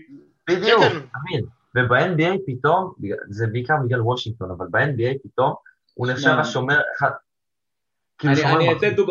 [0.49, 0.99] בדיוק, כן, כן.
[0.99, 1.45] תמיד.
[1.76, 2.93] וב-NBA פתאום,
[3.30, 5.53] זה בעיקר בגלל וושינגטון, אבל ב-NBA פתאום
[5.93, 7.09] הוא נחשב השומר אחד.
[8.17, 8.34] כאילו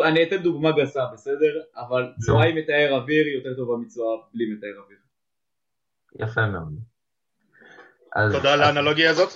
[0.03, 1.61] אני אתן דוגמה גסה, בסדר?
[1.77, 2.03] אבל
[2.47, 4.97] עם מתאר אוויר היא יותר טובה מצואה בלי מתאר אוויר.
[6.15, 6.73] יפה מאוד.
[8.31, 9.29] תודה על האנלוגיה הזאת.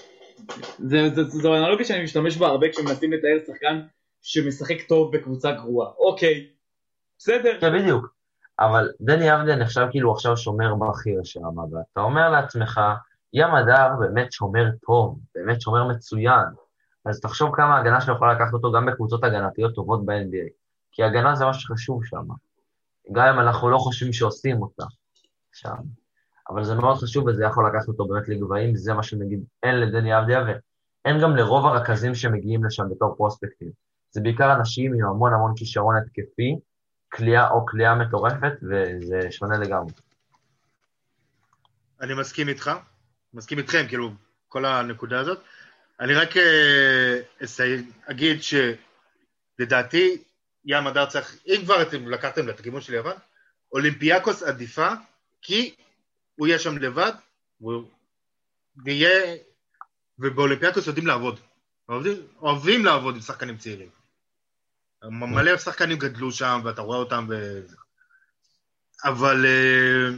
[1.27, 3.81] זו אנלוגיה שאני משתמש בה הרבה כשמנסים לתאר שחקן
[4.21, 5.89] שמשחק טוב בקבוצה גרועה.
[5.97, 6.47] אוקיי,
[7.17, 7.61] בסדר.
[7.61, 8.12] כן, בדיוק.
[8.59, 12.81] אבל דני אבדיה נחשב כאילו עכשיו שומר בכיר שם, ואתה אומר לעצמך,
[13.33, 16.45] ים הדר באמת שומר טוב, באמת שומר מצוין.
[17.05, 20.49] אז תחשוב כמה הגנה שלו יכולה לקחת אותו גם בקבוצות הגנתיות טובות ב-NBA.
[20.91, 22.27] כי הגנה זה מה שחשוב שם.
[23.11, 24.83] גם אם אנחנו לא חושבים שעושים אותה
[25.51, 25.75] שם.
[26.49, 30.19] אבל זה מאוד חשוב וזה יכול לקחת אותו באמת לגבהים, זה מה שנגיד אין לדני
[30.19, 33.69] אבדיה ואין גם לרוב הרכזים שמגיעים לשם בתור פרוספקטים.
[34.11, 36.59] זה בעיקר אנשים עם המון המון כישרון התקפי,
[37.13, 39.93] כליאה או כליאה מטורפת, וזה שונה לגמרי.
[42.01, 42.71] אני מסכים איתך,
[43.33, 44.11] מסכים איתכם, כאילו,
[44.47, 45.39] כל הנקודה הזאת.
[45.99, 47.19] אני רק אה,
[48.05, 50.23] אגיד שלדעתי,
[50.65, 53.15] ים הדר צריך, אם כבר אתם לקחתם את הכיוון של יוון,
[53.71, 54.89] אולימפיאקוס עדיפה,
[55.41, 55.75] כי
[56.35, 57.11] הוא יהיה שם לבד,
[57.57, 57.83] הוא
[58.85, 59.35] יהיה,
[60.19, 61.39] ובאולימפיאקוס יודעים לעבוד.
[62.41, 64.02] אוהבים לעבוד עם שחקנים צעירים.
[65.09, 67.61] מלא שחקנים גדלו שם, ואתה רואה אותם ו...
[69.03, 70.13] אבל uh,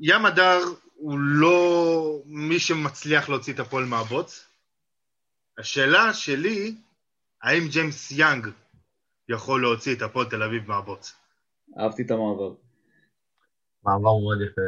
[0.00, 0.60] ים הדר
[0.94, 4.46] הוא לא מי שמצליח להוציא את הפועל מהבוץ.
[5.58, 6.74] השאלה שלי,
[7.42, 8.46] האם ג'יימס יאנג
[9.28, 11.16] יכול להוציא את הפועל תל אביב מהבוץ?
[11.78, 12.54] אהבתי את המעבר.
[13.84, 14.60] מעבר מאוד יפה.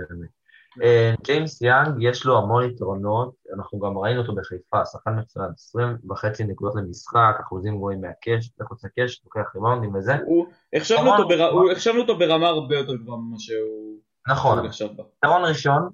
[0.82, 5.96] אה, ג'יימס יאנג, יש לו המון יתרונות, אנחנו גם ראינו אותו בחיפה, שחקן מצוין, 20
[6.10, 10.16] וחצי נקודות למשחק, אחוזים גבוהים מהקשת, מחוץ לקשת, לוקח ריבאונדים וזה.
[11.72, 13.98] החשבנו אותו ברמה הרבה יותר גבוהה ממה שהוא
[14.28, 14.66] נכון.
[15.18, 15.88] יתרון ראשון,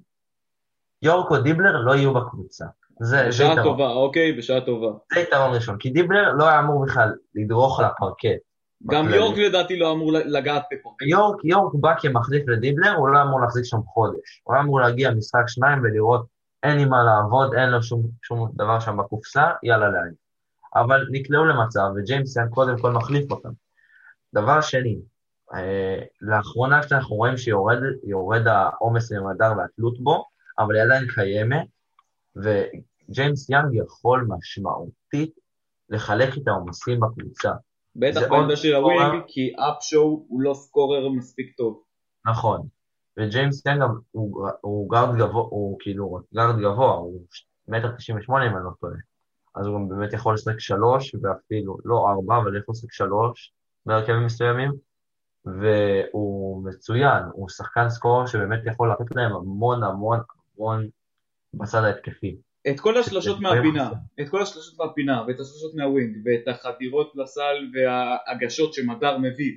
[1.01, 2.65] יורק או דיבלר לא יהיו בקבוצה.
[2.99, 4.97] זה, בשעה זה טובה, אוקיי, בשעה טובה.
[5.13, 8.39] זה יתרון ראשון, כי דיבלר לא היה אמור בכלל לדרוך על הפרקט.
[8.85, 11.05] גם יורק לדעתי לא אמור לגעת בפוקר.
[11.05, 14.41] יורק, יורק בא כמחליף לדיבלר, הוא לא אמור להחזיק שם חודש.
[14.43, 16.25] הוא היה אמור להגיע משחק שניים ולראות
[16.63, 20.17] אין לי מה לעבוד, אין לו שום, שום דבר שם בקופסה, יאללה להגיד.
[20.75, 23.49] אבל נקלעו למצב, וג'יימס יאן קודם כל מחליף אותם.
[24.33, 24.97] דבר שני,
[25.53, 30.25] אה, לאחרונה כשאנחנו רואים שיורד העומס למדר והתלות בו,
[30.59, 31.67] אבל היא עדיין קיימת,
[32.35, 35.35] וג'יימס יאנג יכול משמעותית
[35.89, 37.51] לחלק את העומסים בקבוצה.
[37.97, 41.83] בטח בעמדה של ה wing, כי אפשואו הוא לא סקורר מספיק טוב.
[42.25, 42.67] נכון.
[43.17, 47.21] וג'יימס יאנג גם הוא, הוא גארד גבוה, הוא כאילו גארד גבוה, הוא
[47.67, 48.93] מטר תשעים ושמונה אם אני לא טועה.
[49.55, 53.53] אז הוא גם באמת יכול לשחק שלוש, ואפילו, לא ארבע, אבל יכול לשחק שלוש
[53.85, 54.71] בהרכבים מסוימים,
[55.45, 60.19] והוא מצוין, הוא שחקן סקורר שבאמת יכול לתת להם המון המון
[60.57, 60.87] המון
[61.53, 62.37] בצד ההתקפי.
[62.69, 63.91] את כל השלושות מהפינה,
[64.21, 69.51] את כל השלושות מהפינה, ואת השלושות מה wing, ואת החדירות לסל וההגשות שמדר מביא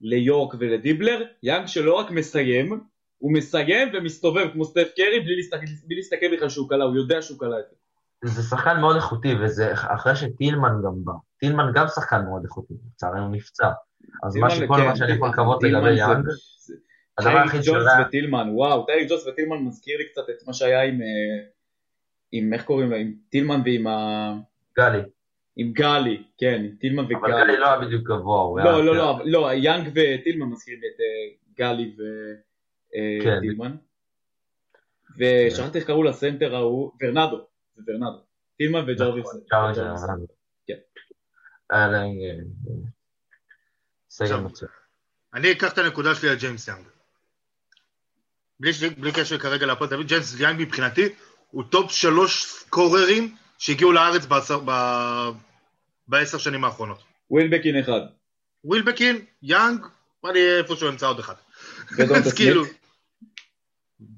[0.00, 2.80] ליורק ולדיבלר, יאנג שלא רק מסיים,
[3.18, 7.22] הוא מסיים ומסתובב כמו סטף קרי בלי להסתכל, בלי להסתכל בכלל שהוא קלע, הוא יודע
[7.22, 7.76] שהוא קלע את זה.
[8.24, 11.12] זה שחקן מאוד איכותי, וזה אחרי שטילמן גם בא.
[11.40, 13.68] טילמן גם שחקן מאוד איכותי, לצערנו נפצע.
[14.22, 16.24] אז מה שכל כן, מה שאני יכול לקוות לגבי יאנג,
[17.18, 17.74] הדבר היחיד שלו...
[17.74, 21.02] טייק ג'ונס וטילמן, וואו, טייק ג'ונס וטילמן מזכיר לי קצת את מה שהיה עם...
[21.02, 21.57] אה,
[22.32, 24.34] עם איך קוראים לה, עם טילמן ועם ה...
[24.76, 25.02] גלי.
[25.56, 27.16] עם גלי, כן, עם טילמן וגלי.
[27.16, 28.78] אבל גלי לא היה בדיוק גבוה, הוא לא, היה...
[28.78, 33.70] לא, לא, לא, לא, יאנג וטילמן מזכירים את אה, גלי וטילמן.
[33.70, 33.76] אה,
[35.18, 35.48] כן.
[35.48, 38.18] ושכחתי איך קראו לסנטר ההוא, ורנדו, זה ורנדו.
[38.56, 39.26] טילמן וג'רוויס.
[39.52, 39.74] נכון,
[40.66, 40.78] כן.
[41.72, 41.88] אה.
[45.34, 46.86] אני אקח את הנקודה שלי על ג'יימס יאנג.
[48.60, 51.08] בלי, קשר כרגע להפועל תל אביב, ג'יימס יאנג מבחינתי
[51.50, 54.70] הוא טופ שלוש סקוררים שהגיעו לארץ בעשר, ב...
[56.08, 56.98] בעשר שנים האחרונות.
[57.30, 58.00] ווילבקין אחד.
[58.64, 59.86] ווילבקין, יאנג,
[60.34, 61.34] איפה שהוא אמצע עוד אחד.
[62.24, 62.64] אז כאילו...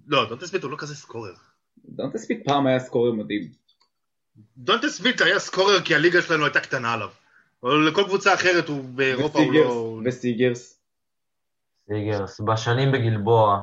[0.06, 1.32] לא, דונטה סמית הוא לא כזה סקורר.
[1.88, 3.50] דונטה סמית פעם היה סקורר מדהים.
[4.56, 7.08] דונטה סמית היה סקורר כי הליגה שלנו הייתה קטנה עליו.
[7.62, 10.00] אבל לכל קבוצה אחרת הוא באירופה הוא לא...
[10.04, 10.80] וסיגרס.
[11.88, 13.60] סיגרס, בשנים בגלבוע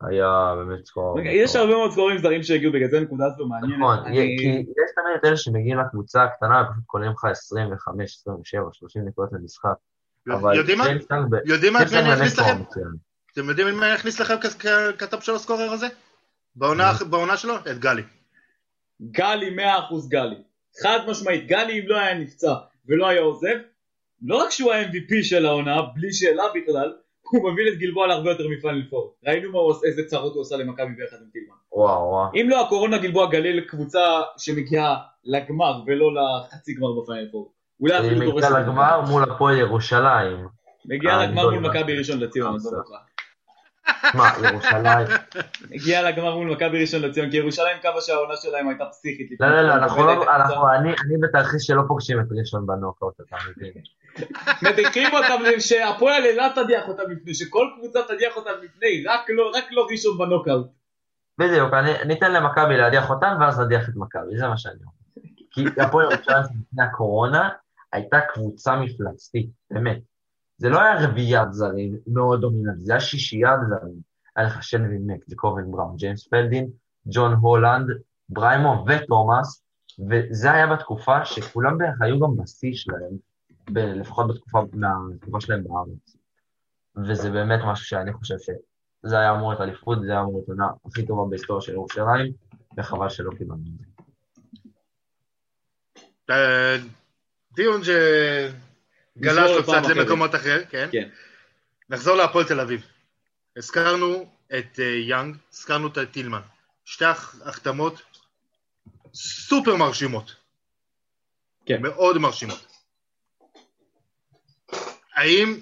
[0.00, 1.18] היה באמת סקורר.
[1.20, 3.78] רגע, יש הרבה מאוד סקוררים זרים שהגיעו, בגלל זה נקודה הזו מעניינת.
[3.78, 9.02] נכון, כי יש תמיד את אלה שמגיעים לקבוצה הקטנה ופשוט קולעים לך 25, 27, 30
[9.08, 9.74] נקודות למשחק.
[10.32, 10.84] אבל יודעים מה?
[11.72, 12.62] מה אני אכניס לכם?
[13.32, 15.86] אתם יודעים מי אני אכניס לכם כ- כ- כטופ של הסקורר הזה?
[16.56, 17.56] בעונה בעונה שלו?
[17.56, 18.02] את גלי.
[19.02, 19.60] גלי 100%
[20.08, 20.36] גלי.
[20.82, 22.54] חד משמעית, גלי אם לא היה נפצע
[22.88, 23.56] ולא היה עוזב,
[24.22, 26.92] לא רק שהוא ה-MVP של העונה, בלי שאלה בכלל,
[27.32, 29.14] הוא מביא את גלבוע להרבה יותר מפאנל פור.
[29.26, 31.54] ראינו מה עושה, איזה צרות הוא עשה למכבי ביחד עם טילמן.
[31.72, 32.30] וואו וואו.
[32.34, 34.00] אם לא הקורונה גלבוע גליל קבוצה
[34.36, 37.52] שמגיעה לגמר ולא לחצי גמר בפאנל פור.
[37.80, 39.00] אולי היא אפילו דורסת מגיעה את לגמר.
[39.00, 40.48] מול הפועל ירושלים.
[40.84, 41.58] מגיעה אה, לגמר מול?
[41.58, 42.74] מכבי ראשון לציון, עזוב.
[42.74, 42.90] אותך.
[44.14, 45.06] מה, ירושלים?
[45.74, 49.30] הגיעה לגמר מול מכבי ראשון לציון, כי ירושלים קו שהעונה שלהם הייתה פסיכית.
[49.40, 53.72] לא, לא, לא, לא, אני בתרחיש שלא פוגשים את ראשון בנוקאוט, אתה מבין?
[54.62, 59.64] מדיחים אותם, שהפועל אילת תדיח אותם לפני, שכל קבוצה תדיח אותם לפני, רק לא, רק
[59.70, 60.66] לא ראשון בנוקאוט.
[61.38, 64.92] בדיוק, אני- ניתן למכבי להדיח אותם ואז נדיח את מכבי, זה מה שאני אומר.
[65.50, 67.48] כי הפועל ירושלים לפני הקורונה
[67.92, 69.98] הייתה קבוצה מפלצתית, באמת.
[70.58, 74.08] זה לא היה רביעיית זרים מאוד דומיננטית, זה היה שישיית זרים.
[74.36, 76.68] היה לך שלווין מק, וקובן בראון, ג'יימס פלדין,
[77.06, 77.86] ג'ון הולנד,
[78.28, 79.62] בריימו ותומאס,
[80.10, 83.27] וזה היה בתקופה שכולם בערך היו גם בשיא שלהם,
[83.72, 86.16] ב- לפחות בתקופה, מהתקופה שלהם בארץ.
[87.08, 90.66] וזה באמת משהו שאני חושב שזה היה אמור להיות אליפות, זה היה אמור להיות עונה
[90.86, 92.32] הכי טובה בהיסטוריה של ירושלים,
[92.78, 93.84] וחבל שלא קיבלנו את זה.
[96.30, 96.76] אה,
[97.52, 98.52] דיון שגלש
[99.16, 99.90] נשמור לו לפעם קצת.
[99.96, 100.88] למקומות אחר, כן?
[100.92, 101.08] כן.
[101.90, 102.86] נחזור להפועל תל אביב.
[103.56, 104.26] הזכרנו
[104.58, 106.40] את אה, יאנג, הזכרנו את טילמן.
[106.84, 108.02] שתי הח- החתמות
[109.14, 110.34] סופר מרשימות.
[111.66, 111.82] כן.
[111.82, 112.77] מאוד מרשימות.
[115.18, 115.58] האם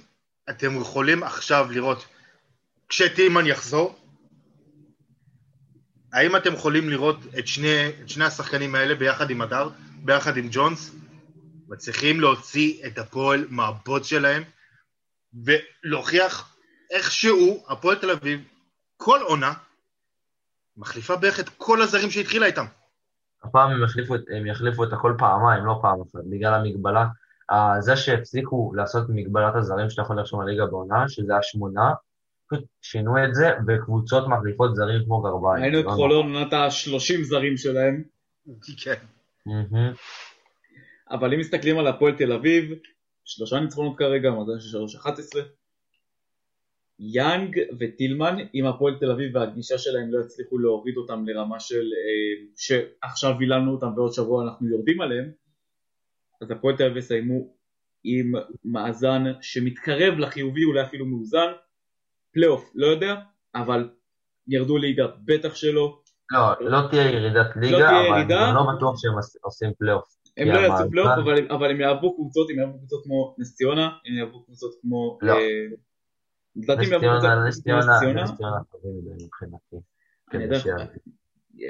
[0.51, 2.07] אתם יכולים עכשיו לראות,
[2.89, 3.99] כשטילמן יחזור,
[6.13, 9.69] האם אתם יכולים לראות את שני, את שני השחקנים האלה ביחד עם הדר,
[10.05, 10.95] ביחד עם ג'ונס,
[11.69, 14.43] מצליחים להוציא את הפועל מהבוט שלהם,
[15.45, 16.57] ולהוכיח
[16.91, 18.41] איכשהו הפועל תל אביב,
[18.97, 19.53] כל עונה,
[20.77, 22.65] מחליפה בערך את כל הזרים שהתחילה איתם.
[23.45, 27.07] הפעם הם יחליפו, הם יחליפו את הכל פעמיים, לא פעם אחת, בגלל המגבלה.
[27.51, 31.93] אה, זה שהפסיקו לעשות מגבלת הזרים שאתה יכול לרשום לליגה בעונה, שזה היה שמונה,
[32.51, 35.63] פשוט שינו את זה, וקבוצות מחליפות זרים כמו גרביים.
[35.63, 38.03] ראינו את לא חולון, עונת ה-30 זרים שלהם,
[38.85, 38.95] כן.
[41.11, 42.79] אבל אם מסתכלים על הפועל תל אביב,
[43.25, 45.39] שלושה ניצחונות כרגע, מאזן של 3-11.
[46.99, 52.47] יאנג וטילמן, אם הפועל תל אביב והגישה שלהם לא יצליחו להוריד אותם לרמה של אה,
[52.57, 55.31] שעכשיו וילנו אותם ועוד שבוע אנחנו יורדים עליהם,
[56.43, 57.55] אז הפועל תל אביב יסיימו
[58.05, 58.33] עם
[58.65, 61.53] מאזן שמתקרב לחיובי, אולי אפילו מאוזן.
[62.33, 63.15] פלייאוף, לא יודע,
[63.55, 63.89] אבל
[64.49, 66.01] ירדו ליגה, בטח שלא.
[66.31, 68.47] לא, לא תהיה ירידת ליגה, תהיה אבל ירידה.
[68.49, 70.17] אני לא בטוח שהם עוש- עושים פלייאוף.
[70.37, 73.91] הם לא יעשו פלייאוף, אבל, אבל הם יעברו קבוצות, הם יעברו קבוצות כמו נס ציונה,
[74.07, 75.19] הם יעברו קבוצות כמו...
[75.23, 75.33] לא.
[75.33, 75.39] אה,
[76.57, 78.23] לדעתי נס הם יעברו קבוצות ציונה, נס כמו ציונה, נס ציונה.
[78.23, 79.77] נס ציונה טובים מדי מבחינתי.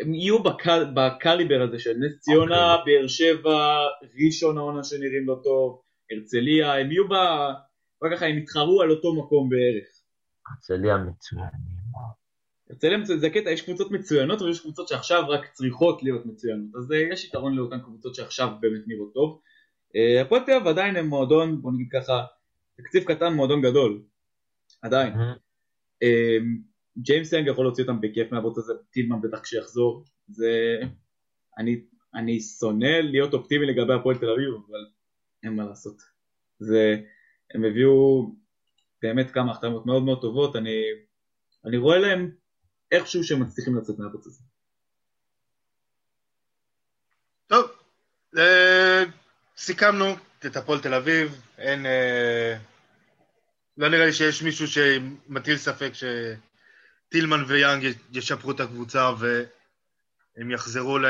[0.00, 2.98] הם יהיו בקל, בקליבר הזה של נס ציונה, אוקיי.
[2.98, 3.76] באר שבע,
[4.24, 7.12] ראשון העונה שנראים לא טוב, הרצליה, הם יהיו ב...
[8.02, 9.88] רק ככה הם יתחרו על אותו מקום בערך.
[10.46, 11.76] הרצליה מצוינים.
[12.70, 16.92] הרצליה מצוין, זה הקטע, יש קבוצות מצוינות ויש קבוצות שעכשיו רק צריכות להיות מצוינות, אז
[16.92, 19.40] אה, יש יתרון לאותן קבוצות שעכשיו באמת נראות טוב.
[19.96, 22.24] אה, הפועל תל אביב עדיין הם מועדון, בוא נגיד ככה,
[22.76, 24.02] תקציב קטן מועדון גדול,
[24.82, 25.12] עדיין.
[25.12, 26.75] מהמם.
[26.98, 30.80] ג'יימס יאנג יכול להוציא אותם בכיף מהבוט הזה, טילמן בטח כשיחזור, זה...
[31.58, 31.80] אני,
[32.14, 34.86] אני שונא להיות אופטימי לגבי הפועל תל אביב, אבל
[35.42, 36.02] אין מה לעשות.
[36.58, 36.96] זה...
[37.54, 38.30] הם הביאו
[39.02, 40.82] באמת כמה החתמות מאוד מאוד טובות, אני,
[41.64, 42.30] אני רואה להם
[42.92, 44.42] איכשהו שהם מצליחים לצאת מהבוט הזה.
[47.46, 47.70] טוב,
[48.38, 49.04] אה,
[49.56, 50.04] סיכמנו
[50.46, 51.86] את הפועל תל אביב, אין...
[51.86, 52.56] אה,
[53.78, 55.90] לא נראה לי שיש מישהו שמטיל ספק
[57.06, 61.06] שטילמן ויאנג ישפרו את הקבוצה והם יחזרו ל...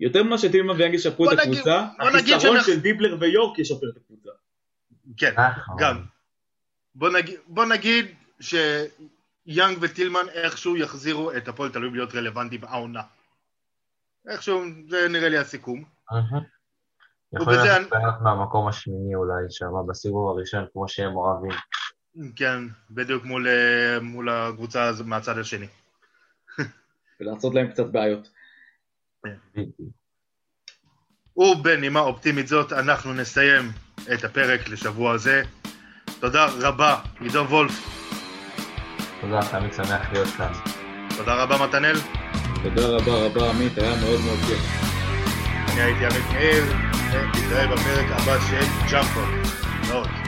[0.00, 4.30] יותר ממה שטילמן ויאנג ישפרו את נגיד- הקבוצה, החיסרון של דיבלר ויורק ישפר את הקבוצה.
[5.16, 5.76] כן, נכון.
[5.78, 6.04] גם.
[6.94, 8.06] בוא נגיד, בוא נגיד
[8.40, 8.54] ש...
[9.46, 13.02] יאנג וטילמן איכשהו יחזירו את הפועל תל אביב להיות רלוונטיים העונה.
[14.28, 15.84] איכשהו, זה נראה לי הסיכום.
[17.32, 21.50] יכול להיות מהמקום השמיני אולי, שם בסיבוב הראשון, כמו שהם אוהבים.
[22.36, 22.58] כן,
[22.90, 25.66] בדיוק מול, אה, מול הקבוצה מהצד השני.
[27.20, 28.28] ולעשות להם קצת בעיות.
[31.36, 33.62] ובנימה אופטימית זאת, אנחנו נסיים
[34.14, 35.42] את הפרק לשבוע הזה.
[36.20, 38.02] תודה רבה, עידו וולף.
[39.20, 40.52] תודה, תמיד שמח להיות כאן.
[41.16, 41.96] תודה רבה, מתנאל.
[42.62, 44.92] תודה רבה רבה, עמית, היה מאוד מאוד כיף.
[45.72, 46.64] אני הייתי עמית מאיר,
[47.12, 49.20] ונתראה בפרק הבא של ג'אמפו.
[49.88, 50.21] מאוד.